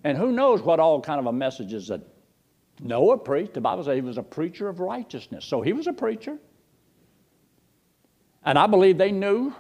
And 0.04 0.18
who 0.18 0.32
knows 0.32 0.62
what 0.62 0.80
all 0.80 1.02
kind 1.02 1.20
of 1.20 1.28
a 1.28 1.32
messages 1.32 1.88
that 1.90 2.02
Noah 2.80 3.18
preached. 3.18 3.54
The 3.54 3.62
Bible 3.62 3.84
says 3.84 3.96
he 3.96 4.02
was 4.02 4.18
a 4.18 4.24
preacher 4.24 4.68
of 4.68 4.80
righteousness. 4.80 5.46
So 5.46 5.62
he 5.62 5.74
was 5.74 5.88
a 5.88 5.94
preacher. 5.94 6.38
And 8.44 8.58
I 8.58 8.68
believe 8.68 8.98
they 8.98 9.12
knew 9.12 9.54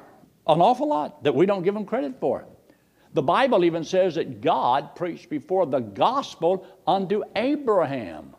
an 0.47 0.61
awful 0.61 0.87
lot 0.87 1.23
that 1.23 1.35
we 1.35 1.45
don't 1.45 1.63
give 1.63 1.73
them 1.73 1.85
credit 1.85 2.19
for. 2.19 2.45
The 3.13 3.21
Bible 3.21 3.65
even 3.65 3.83
says 3.83 4.15
that 4.15 4.41
God 4.41 4.95
preached 4.95 5.29
before 5.29 5.65
the 5.65 5.79
gospel 5.79 6.65
unto 6.85 7.23
Abraham, 7.35 8.35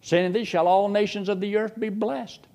saying, 0.00 0.32
These 0.32 0.48
shall 0.48 0.68
all 0.68 0.88
nations 0.88 1.28
of 1.28 1.40
the 1.40 1.56
earth 1.56 1.78
be 1.78 1.88
blessed. 1.88 2.46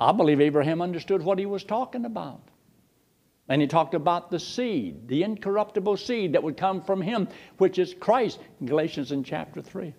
I 0.00 0.12
believe 0.12 0.40
Abraham 0.40 0.80
understood 0.80 1.22
what 1.22 1.38
he 1.38 1.44
was 1.44 1.62
talking 1.62 2.06
about. 2.06 2.40
And 3.48 3.60
he 3.60 3.68
talked 3.68 3.94
about 3.94 4.30
the 4.30 4.40
seed, 4.40 5.06
the 5.06 5.22
incorruptible 5.24 5.98
seed 5.98 6.32
that 6.32 6.42
would 6.42 6.56
come 6.56 6.80
from 6.80 7.02
him, 7.02 7.28
which 7.58 7.78
is 7.78 7.92
Christ, 7.92 8.38
Galatians 8.64 9.12
in 9.12 9.22
chapter 9.24 9.60
3. 9.60 9.92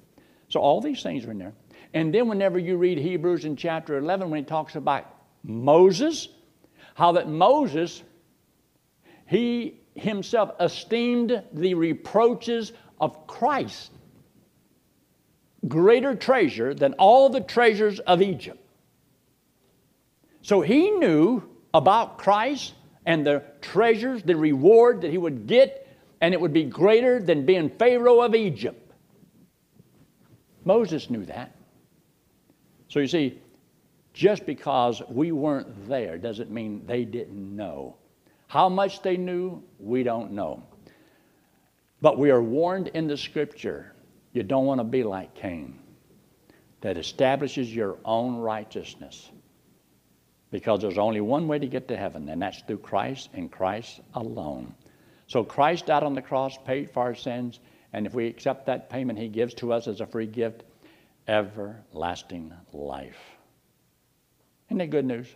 So 0.50 0.60
all 0.60 0.82
these 0.82 1.04
things 1.04 1.26
are 1.26 1.32
in 1.32 1.38
there. 1.38 1.54
And 1.94 2.14
then 2.14 2.28
whenever 2.28 2.58
you 2.58 2.78
read 2.78 2.98
Hebrews 2.98 3.46
in 3.46 3.56
chapter 3.56 3.98
11, 3.98 4.30
when 4.30 4.40
he 4.40 4.46
talks 4.46 4.76
about 4.76 5.06
Moses, 5.44 6.30
how 6.96 7.12
that 7.12 7.28
Moses, 7.28 8.02
he 9.28 9.82
himself 9.96 10.52
esteemed 10.60 11.44
the 11.54 11.74
reproaches 11.74 12.74
of 13.00 13.28
Christ 13.28 13.92
greater 15.68 16.16
treasure 16.16 16.74
than 16.74 16.94
all 16.94 17.30
the 17.30 17.42
treasures 17.42 18.00
of 18.00 18.22
Egypt. 18.22 18.58
So 20.42 20.62
he 20.62 20.92
knew 20.92 21.44
about 21.74 22.18
Christ 22.18 22.74
and 23.06 23.26
the 23.26 23.44
treasures, 23.62 24.24
the 24.24 24.36
reward 24.36 25.02
that 25.02 25.12
he 25.12 25.18
would 25.18 25.48
get, 25.48 25.88
and 26.20 26.34
it 26.34 26.42
would 26.42 26.54
be 26.54 26.64
greater 26.64 27.22
than 27.22 27.46
being 27.46 27.70
Pharaoh 27.70 28.22
of 28.22 28.36
Egypt. 28.36 28.92
Moses 30.64 31.10
knew 31.10 31.26
that. 31.26 31.56
So 32.88 33.00
you 33.00 33.08
see, 33.08 33.40
just 34.14 34.46
because 34.46 35.02
we 35.10 35.32
weren't 35.32 35.88
there 35.88 36.18
doesn't 36.18 36.52
mean 36.52 36.86
they 36.86 37.06
didn't 37.06 37.56
know. 37.56 37.96
How 38.48 38.68
much 38.68 39.02
they 39.02 39.18
knew, 39.18 39.64
we 39.80 40.04
don't 40.04 40.34
know. 40.34 40.64
But 42.02 42.18
we 42.18 42.32
are 42.32 42.42
warned 42.42 42.90
in 42.90 43.08
the 43.08 43.16
scripture 43.16 43.94
you 44.34 44.44
don't 44.44 44.66
want 44.66 44.80
to 44.80 44.84
be 44.84 45.04
like 45.04 45.34
Cain, 45.36 45.80
that 46.82 46.98
establishes 46.98 47.74
your 47.74 47.98
own 48.06 48.38
righteousness. 48.38 49.30
Because 50.52 50.82
there's 50.82 50.98
only 50.98 51.22
one 51.22 51.48
way 51.48 51.60
to 51.60 51.68
get 51.68 51.88
to 51.88 51.98
heaven, 51.98 52.28
and 52.30 52.42
that's 52.42 52.62
through 52.62 52.80
Christ 52.80 53.30
and 53.34 53.52
Christ 53.52 54.02
alone. 54.14 54.76
So 55.28 55.44
Christ 55.44 55.86
died 55.86 56.04
on 56.04 56.14
the 56.14 56.22
cross, 56.22 56.58
paid 56.66 56.92
for 56.92 57.00
our 57.04 57.16
sins, 57.16 57.60
and 57.94 58.06
if 58.06 58.14
we 58.14 58.28
accept 58.28 58.66
that 58.66 58.90
payment, 58.90 59.18
He 59.18 59.30
gives 59.30 59.54
to 59.56 59.72
us 59.72 59.88
as 59.88 60.02
a 60.02 60.06
free 60.06 60.28
gift 60.28 60.64
everlasting 61.28 62.54
life. 62.74 63.18
Isn't 64.68 64.80
that 64.80 64.90
good 64.90 65.06
news? 65.06 65.28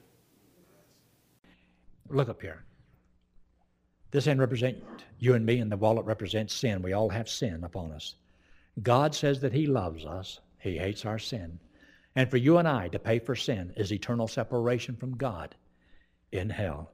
Look 2.10 2.30
up 2.30 2.42
here. 2.42 2.64
This 4.12 4.26
hand 4.26 4.40
represents 4.40 4.82
you 5.20 5.34
and 5.34 5.46
me, 5.46 5.60
and 5.60 5.72
the 5.72 5.78
wallet 5.78 6.06
represents 6.06 6.54
sin. 6.54 6.82
We 6.82 6.94
all 6.94 7.10
have 7.10 7.28
sin 7.28 7.64
upon 7.64 7.92
us. 7.92 8.16
God 8.82 9.16
says 9.16 9.40
that 9.42 9.54
He 9.54 9.66
loves 9.66 10.06
us, 10.06 10.40
He 10.60 10.78
hates 10.78 11.06
our 11.06 11.20
sin. 11.20 11.60
And 12.16 12.30
for 12.30 12.38
you 12.38 12.58
and 12.58 12.68
I 12.68 12.88
to 12.90 13.00
pay 13.00 13.20
for 13.20 13.36
sin 13.36 13.74
is 13.76 13.92
eternal 13.92 14.28
separation 14.28 14.96
from 14.96 15.18
God 15.18 15.56
in 16.32 16.50
hell. 16.50 16.92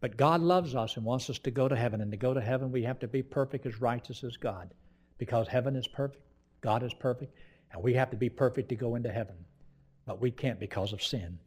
But 0.00 0.16
God 0.16 0.40
loves 0.40 0.74
us 0.74 0.96
and 0.96 1.04
wants 1.04 1.28
us 1.28 1.38
to 1.40 1.50
go 1.50 1.68
to 1.68 1.76
heaven. 1.76 2.00
And 2.00 2.10
to 2.10 2.16
go 2.16 2.32
to 2.32 2.40
heaven, 2.40 2.72
we 2.72 2.84
have 2.84 2.98
to 3.00 3.08
be 3.08 3.22
perfect 3.22 3.66
as 3.66 3.80
righteous 3.80 4.24
as 4.24 4.36
God. 4.36 4.72
Because 5.18 5.48
heaven 5.48 5.76
is 5.76 5.86
perfect, 5.86 6.22
God 6.62 6.82
is 6.82 6.94
perfect, 6.94 7.34
and 7.72 7.82
we 7.82 7.92
have 7.94 8.10
to 8.10 8.16
be 8.16 8.30
perfect 8.30 8.70
to 8.70 8.76
go 8.76 8.94
into 8.94 9.12
heaven. 9.12 9.36
But 10.06 10.20
we 10.20 10.30
can't 10.30 10.58
because 10.58 10.92
of 10.92 11.02
sin. 11.02 11.38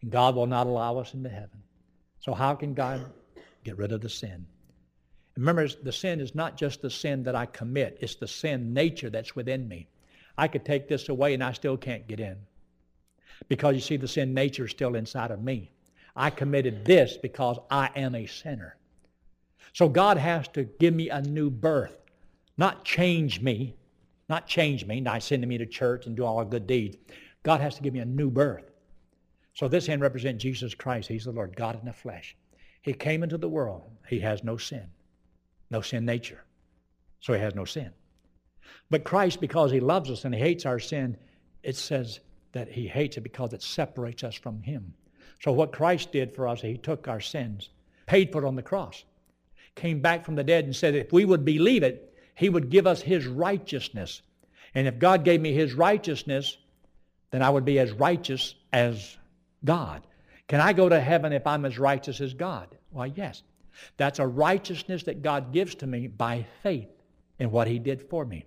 And 0.00 0.10
God 0.10 0.34
will 0.34 0.46
not 0.46 0.66
allow 0.66 0.96
us 0.98 1.12
into 1.12 1.28
heaven. 1.28 1.62
So, 2.20 2.32
how 2.32 2.54
can 2.54 2.72
God 2.72 3.04
get 3.64 3.76
rid 3.76 3.92
of 3.92 4.00
the 4.00 4.08
sin? 4.08 4.46
Remember, 5.36 5.68
the 5.68 5.92
sin 5.92 6.20
is 6.20 6.34
not 6.34 6.56
just 6.56 6.80
the 6.80 6.90
sin 6.90 7.24
that 7.24 7.36
I 7.36 7.46
commit, 7.46 7.98
it's 8.00 8.14
the 8.14 8.26
sin 8.26 8.72
nature 8.72 9.10
that's 9.10 9.36
within 9.36 9.68
me. 9.68 9.88
I 10.36 10.48
could 10.48 10.64
take 10.64 10.88
this 10.88 11.08
away 11.08 11.34
and 11.34 11.44
I 11.44 11.52
still 11.52 11.76
can't 11.76 12.08
get 12.08 12.20
in. 12.20 12.38
Because 13.46 13.74
you 13.74 13.80
see, 13.80 13.96
the 13.96 14.08
sin 14.08 14.34
nature 14.34 14.64
is 14.64 14.70
still 14.72 14.96
inside 14.96 15.30
of 15.30 15.42
me. 15.42 15.70
I 16.16 16.30
committed 16.30 16.84
this 16.84 17.16
because 17.16 17.58
I 17.70 17.90
am 17.94 18.14
a 18.14 18.26
sinner. 18.26 18.76
So 19.72 19.88
God 19.88 20.16
has 20.16 20.48
to 20.48 20.64
give 20.64 20.94
me 20.94 21.10
a 21.10 21.22
new 21.22 21.50
birth, 21.50 21.96
not 22.56 22.84
change 22.84 23.40
me, 23.40 23.76
not 24.28 24.46
change 24.46 24.84
me, 24.84 25.00
not 25.00 25.22
send 25.22 25.46
me 25.46 25.58
to 25.58 25.66
church 25.66 26.06
and 26.06 26.16
do 26.16 26.24
all 26.24 26.44
good 26.44 26.66
deeds. 26.66 26.96
God 27.44 27.60
has 27.60 27.76
to 27.76 27.82
give 27.82 27.94
me 27.94 28.00
a 28.00 28.04
new 28.04 28.30
birth. 28.30 28.70
So 29.54 29.68
this 29.68 29.86
hand 29.86 30.02
represents 30.02 30.42
Jesus 30.42 30.74
Christ. 30.74 31.08
He's 31.08 31.24
the 31.24 31.32
Lord, 31.32 31.56
God 31.56 31.78
in 31.78 31.86
the 31.86 31.92
flesh. 31.92 32.36
He 32.82 32.92
came 32.92 33.22
into 33.22 33.38
the 33.38 33.48
world. 33.48 33.82
He 34.08 34.20
has 34.20 34.44
no 34.44 34.56
sin, 34.56 34.88
no 35.70 35.80
sin 35.80 36.04
nature. 36.04 36.44
So 37.20 37.32
he 37.32 37.40
has 37.40 37.54
no 37.54 37.64
sin. 37.64 37.90
But 38.90 39.04
Christ, 39.04 39.40
because 39.40 39.70
he 39.70 39.80
loves 39.80 40.10
us 40.10 40.24
and 40.24 40.34
he 40.34 40.40
hates 40.40 40.66
our 40.66 40.78
sin, 40.78 41.16
it 41.62 41.76
says 41.76 42.20
that 42.58 42.72
he 42.72 42.88
hates 42.88 43.16
it 43.16 43.20
because 43.20 43.52
it 43.52 43.62
separates 43.62 44.24
us 44.24 44.34
from 44.34 44.60
him. 44.62 44.92
So 45.40 45.52
what 45.52 45.70
Christ 45.70 46.10
did 46.10 46.34
for 46.34 46.48
us, 46.48 46.60
he 46.60 46.76
took 46.76 47.06
our 47.06 47.20
sins, 47.20 47.70
paid 48.06 48.32
for 48.32 48.42
it 48.42 48.48
on 48.48 48.56
the 48.56 48.62
cross, 48.62 49.04
came 49.76 50.00
back 50.00 50.24
from 50.24 50.34
the 50.34 50.42
dead 50.42 50.64
and 50.64 50.74
said 50.74 50.96
if 50.96 51.12
we 51.12 51.24
would 51.24 51.44
believe 51.44 51.84
it, 51.84 52.12
he 52.34 52.48
would 52.48 52.68
give 52.68 52.86
us 52.86 53.00
his 53.00 53.26
righteousness. 53.28 54.22
And 54.74 54.88
if 54.88 54.98
God 54.98 55.24
gave 55.24 55.40
me 55.40 55.52
his 55.52 55.72
righteousness, 55.72 56.56
then 57.30 57.42
I 57.42 57.50
would 57.50 57.64
be 57.64 57.78
as 57.78 57.92
righteous 57.92 58.56
as 58.72 59.16
God. 59.64 60.02
Can 60.48 60.60
I 60.60 60.72
go 60.72 60.88
to 60.88 61.00
heaven 61.00 61.32
if 61.32 61.46
I'm 61.46 61.64
as 61.64 61.78
righteous 61.78 62.20
as 62.20 62.34
God? 62.34 62.76
Why, 62.90 63.06
yes. 63.06 63.42
That's 63.98 64.18
a 64.18 64.26
righteousness 64.26 65.04
that 65.04 65.22
God 65.22 65.52
gives 65.52 65.76
to 65.76 65.86
me 65.86 66.08
by 66.08 66.44
faith 66.64 66.88
in 67.38 67.52
what 67.52 67.68
he 67.68 67.78
did 67.78 68.08
for 68.10 68.24
me. 68.24 68.46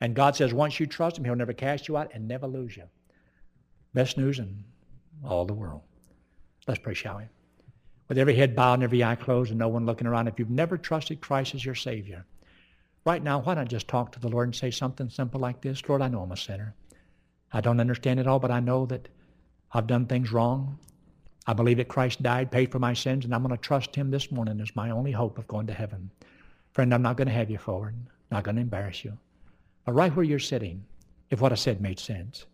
And 0.00 0.14
God 0.14 0.34
says, 0.34 0.54
once 0.54 0.80
you 0.80 0.86
trust 0.86 1.18
him, 1.18 1.24
he'll 1.24 1.36
never 1.36 1.52
cast 1.52 1.88
you 1.88 1.98
out 1.98 2.12
and 2.14 2.26
never 2.26 2.46
lose 2.46 2.76
you. 2.76 2.84
Best 3.94 4.18
news 4.18 4.40
in 4.40 4.64
all 5.24 5.46
the 5.46 5.54
world. 5.54 5.82
Let's 6.66 6.80
pray, 6.80 6.94
shall 6.94 7.18
we? 7.18 7.24
With 8.08 8.18
every 8.18 8.34
head 8.34 8.56
bowed 8.56 8.74
and 8.74 8.82
every 8.82 9.04
eye 9.04 9.14
closed 9.14 9.50
and 9.50 9.58
no 9.58 9.68
one 9.68 9.86
looking 9.86 10.06
around, 10.06 10.26
if 10.26 10.38
you've 10.38 10.50
never 10.50 10.76
trusted 10.76 11.20
Christ 11.20 11.54
as 11.54 11.64
your 11.64 11.76
Savior, 11.76 12.26
right 13.04 13.22
now, 13.22 13.40
why 13.40 13.54
not 13.54 13.68
just 13.68 13.86
talk 13.86 14.12
to 14.12 14.20
the 14.20 14.28
Lord 14.28 14.48
and 14.48 14.54
say 14.54 14.70
something 14.70 15.08
simple 15.08 15.40
like 15.40 15.60
this 15.60 15.88
Lord, 15.88 16.02
I 16.02 16.08
know 16.08 16.22
I'm 16.22 16.32
a 16.32 16.36
sinner. 16.36 16.74
I 17.52 17.60
don't 17.60 17.80
understand 17.80 18.18
it 18.18 18.26
all, 18.26 18.40
but 18.40 18.50
I 18.50 18.60
know 18.60 18.84
that 18.86 19.08
I've 19.72 19.86
done 19.86 20.06
things 20.06 20.32
wrong. 20.32 20.78
I 21.46 21.52
believe 21.52 21.76
that 21.76 21.88
Christ 21.88 22.22
died, 22.22 22.50
paid 22.50 22.72
for 22.72 22.78
my 22.80 22.94
sins, 22.94 23.24
and 23.24 23.34
I'm 23.34 23.42
going 23.42 23.56
to 23.56 23.62
trust 23.62 23.94
him 23.94 24.10
this 24.10 24.32
morning 24.32 24.60
as 24.60 24.74
my 24.74 24.90
only 24.90 25.12
hope 25.12 25.38
of 25.38 25.46
going 25.46 25.68
to 25.68 25.74
heaven. 25.74 26.10
Friend, 26.72 26.92
I'm 26.92 27.02
not 27.02 27.16
going 27.16 27.28
to 27.28 27.34
have 27.34 27.50
you 27.50 27.58
forward. 27.58 27.94
Not 28.30 28.42
going 28.42 28.56
to 28.56 28.62
embarrass 28.62 29.04
you. 29.04 29.16
But 29.84 29.92
right 29.92 30.14
where 30.16 30.24
you're 30.24 30.38
sitting, 30.38 30.84
if 31.30 31.40
what 31.40 31.52
I 31.52 31.56
said 31.56 31.80
made 31.80 32.00
sense, 32.00 32.46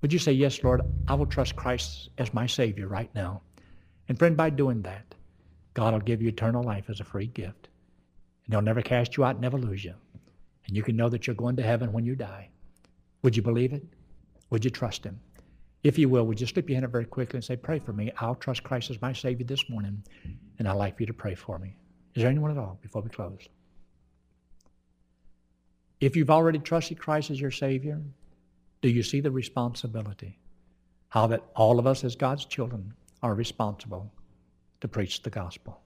would 0.00 0.12
you 0.12 0.18
say, 0.18 0.32
Yes, 0.32 0.62
Lord, 0.62 0.82
I 1.08 1.14
will 1.14 1.26
trust 1.26 1.56
Christ 1.56 2.10
as 2.18 2.32
my 2.32 2.46
Savior 2.46 2.88
right 2.88 3.12
now? 3.14 3.42
And 4.08 4.18
friend, 4.18 4.36
by 4.36 4.50
doing 4.50 4.82
that, 4.82 5.14
God 5.74 5.92
will 5.92 6.00
give 6.00 6.22
you 6.22 6.28
eternal 6.28 6.62
life 6.62 6.86
as 6.88 7.00
a 7.00 7.04
free 7.04 7.26
gift. 7.26 7.68
And 8.44 8.54
He'll 8.54 8.62
never 8.62 8.82
cast 8.82 9.16
you 9.16 9.24
out, 9.24 9.40
never 9.40 9.58
lose 9.58 9.84
you. 9.84 9.94
And 10.66 10.76
you 10.76 10.82
can 10.82 10.96
know 10.96 11.08
that 11.08 11.26
you're 11.26 11.36
going 11.36 11.56
to 11.56 11.62
heaven 11.62 11.92
when 11.92 12.04
you 12.04 12.14
die. 12.14 12.48
Would 13.22 13.36
you 13.36 13.42
believe 13.42 13.72
it? 13.72 13.84
Would 14.50 14.64
you 14.64 14.70
trust 14.70 15.04
Him? 15.04 15.20
If 15.82 15.98
you 15.98 16.08
will, 16.08 16.26
would 16.26 16.40
you 16.40 16.46
slip 16.46 16.68
your 16.68 16.76
hand 16.76 16.84
up 16.84 16.92
very 16.92 17.06
quickly 17.06 17.38
and 17.38 17.44
say, 17.44 17.56
Pray 17.56 17.78
for 17.78 17.92
me. 17.92 18.12
I'll 18.18 18.34
trust 18.34 18.62
Christ 18.62 18.90
as 18.90 19.00
my 19.00 19.12
Savior 19.12 19.46
this 19.46 19.68
morning, 19.70 20.02
and 20.58 20.68
I'd 20.68 20.72
like 20.72 20.96
for 20.96 21.02
you 21.02 21.06
to 21.06 21.14
pray 21.14 21.34
for 21.34 21.58
me. 21.58 21.74
Is 22.14 22.22
there 22.22 22.30
anyone 22.30 22.50
at 22.50 22.58
all 22.58 22.78
before 22.82 23.02
we 23.02 23.10
close? 23.10 23.48
If 26.00 26.16
you've 26.16 26.30
already 26.30 26.58
trusted 26.58 26.98
Christ 26.98 27.30
as 27.30 27.40
your 27.40 27.50
Savior, 27.50 28.00
do 28.82 28.88
you 28.88 29.02
see 29.02 29.20
the 29.20 29.30
responsibility? 29.30 30.38
How 31.08 31.26
that 31.26 31.44
all 31.54 31.78
of 31.78 31.86
us 31.86 32.04
as 32.04 32.16
God's 32.16 32.44
children 32.44 32.94
are 33.22 33.34
responsible 33.34 34.10
to 34.80 34.88
preach 34.88 35.22
the 35.22 35.30
gospel. 35.30 35.80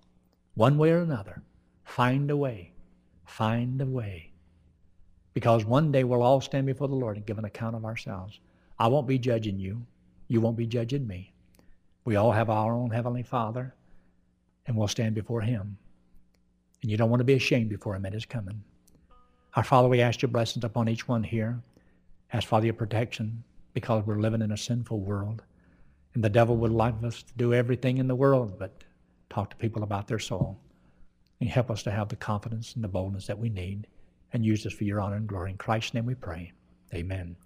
One 0.54 0.78
way 0.78 0.90
or 0.90 1.00
another, 1.00 1.42
find 1.84 2.30
a 2.30 2.36
way. 2.36 2.72
Find 3.24 3.80
a 3.80 3.86
way. 3.86 4.30
Because 5.32 5.64
one 5.64 5.90
day 5.90 6.04
we'll 6.04 6.22
all 6.22 6.40
stand 6.40 6.66
before 6.66 6.88
the 6.88 6.94
Lord 6.94 7.16
and 7.16 7.26
give 7.26 7.38
an 7.38 7.44
account 7.44 7.74
of 7.74 7.84
ourselves. 7.84 8.38
I 8.78 8.86
won't 8.86 9.08
be 9.08 9.18
judging 9.18 9.58
you. 9.58 9.84
You 10.28 10.40
won't 10.40 10.56
be 10.56 10.66
judging 10.66 11.06
me. 11.06 11.32
We 12.04 12.16
all 12.16 12.32
have 12.32 12.50
our 12.50 12.74
own 12.74 12.90
Heavenly 12.90 13.22
Father, 13.22 13.74
and 14.66 14.76
we'll 14.76 14.88
stand 14.88 15.14
before 15.14 15.40
Him. 15.40 15.76
And 16.82 16.90
you 16.90 16.96
don't 16.96 17.10
want 17.10 17.20
to 17.20 17.24
be 17.24 17.34
ashamed 17.34 17.70
before 17.70 17.96
Him 17.96 18.06
at 18.06 18.12
His 18.12 18.26
coming. 18.26 18.62
Our 19.56 19.64
Father, 19.64 19.88
we 19.88 20.00
ask 20.00 20.22
your 20.22 20.28
blessings 20.28 20.64
upon 20.64 20.88
each 20.88 21.08
one 21.08 21.24
here. 21.24 21.60
Ask, 22.34 22.48
Father, 22.48 22.66
your 22.66 22.74
protection 22.74 23.44
because 23.74 24.04
we're 24.04 24.18
living 24.18 24.42
in 24.42 24.50
a 24.50 24.56
sinful 24.56 24.98
world. 24.98 25.44
And 26.14 26.24
the 26.24 26.28
devil 26.28 26.56
would 26.56 26.72
like 26.72 26.94
us 27.04 27.22
to 27.22 27.32
do 27.36 27.54
everything 27.54 27.98
in 27.98 28.08
the 28.08 28.16
world 28.16 28.58
but 28.58 28.82
talk 29.30 29.50
to 29.50 29.56
people 29.56 29.84
about 29.84 30.08
their 30.08 30.18
soul. 30.18 30.58
And 31.40 31.48
help 31.48 31.70
us 31.70 31.84
to 31.84 31.92
have 31.92 32.08
the 32.08 32.16
confidence 32.16 32.74
and 32.74 32.82
the 32.82 32.88
boldness 32.88 33.28
that 33.28 33.38
we 33.38 33.50
need 33.50 33.86
and 34.32 34.44
use 34.44 34.66
us 34.66 34.72
for 34.72 34.82
your 34.82 35.00
honor 35.00 35.16
and 35.16 35.28
glory. 35.28 35.52
In 35.52 35.58
Christ's 35.58 35.94
name 35.94 36.06
we 36.06 36.16
pray. 36.16 36.50
Amen. 36.92 37.36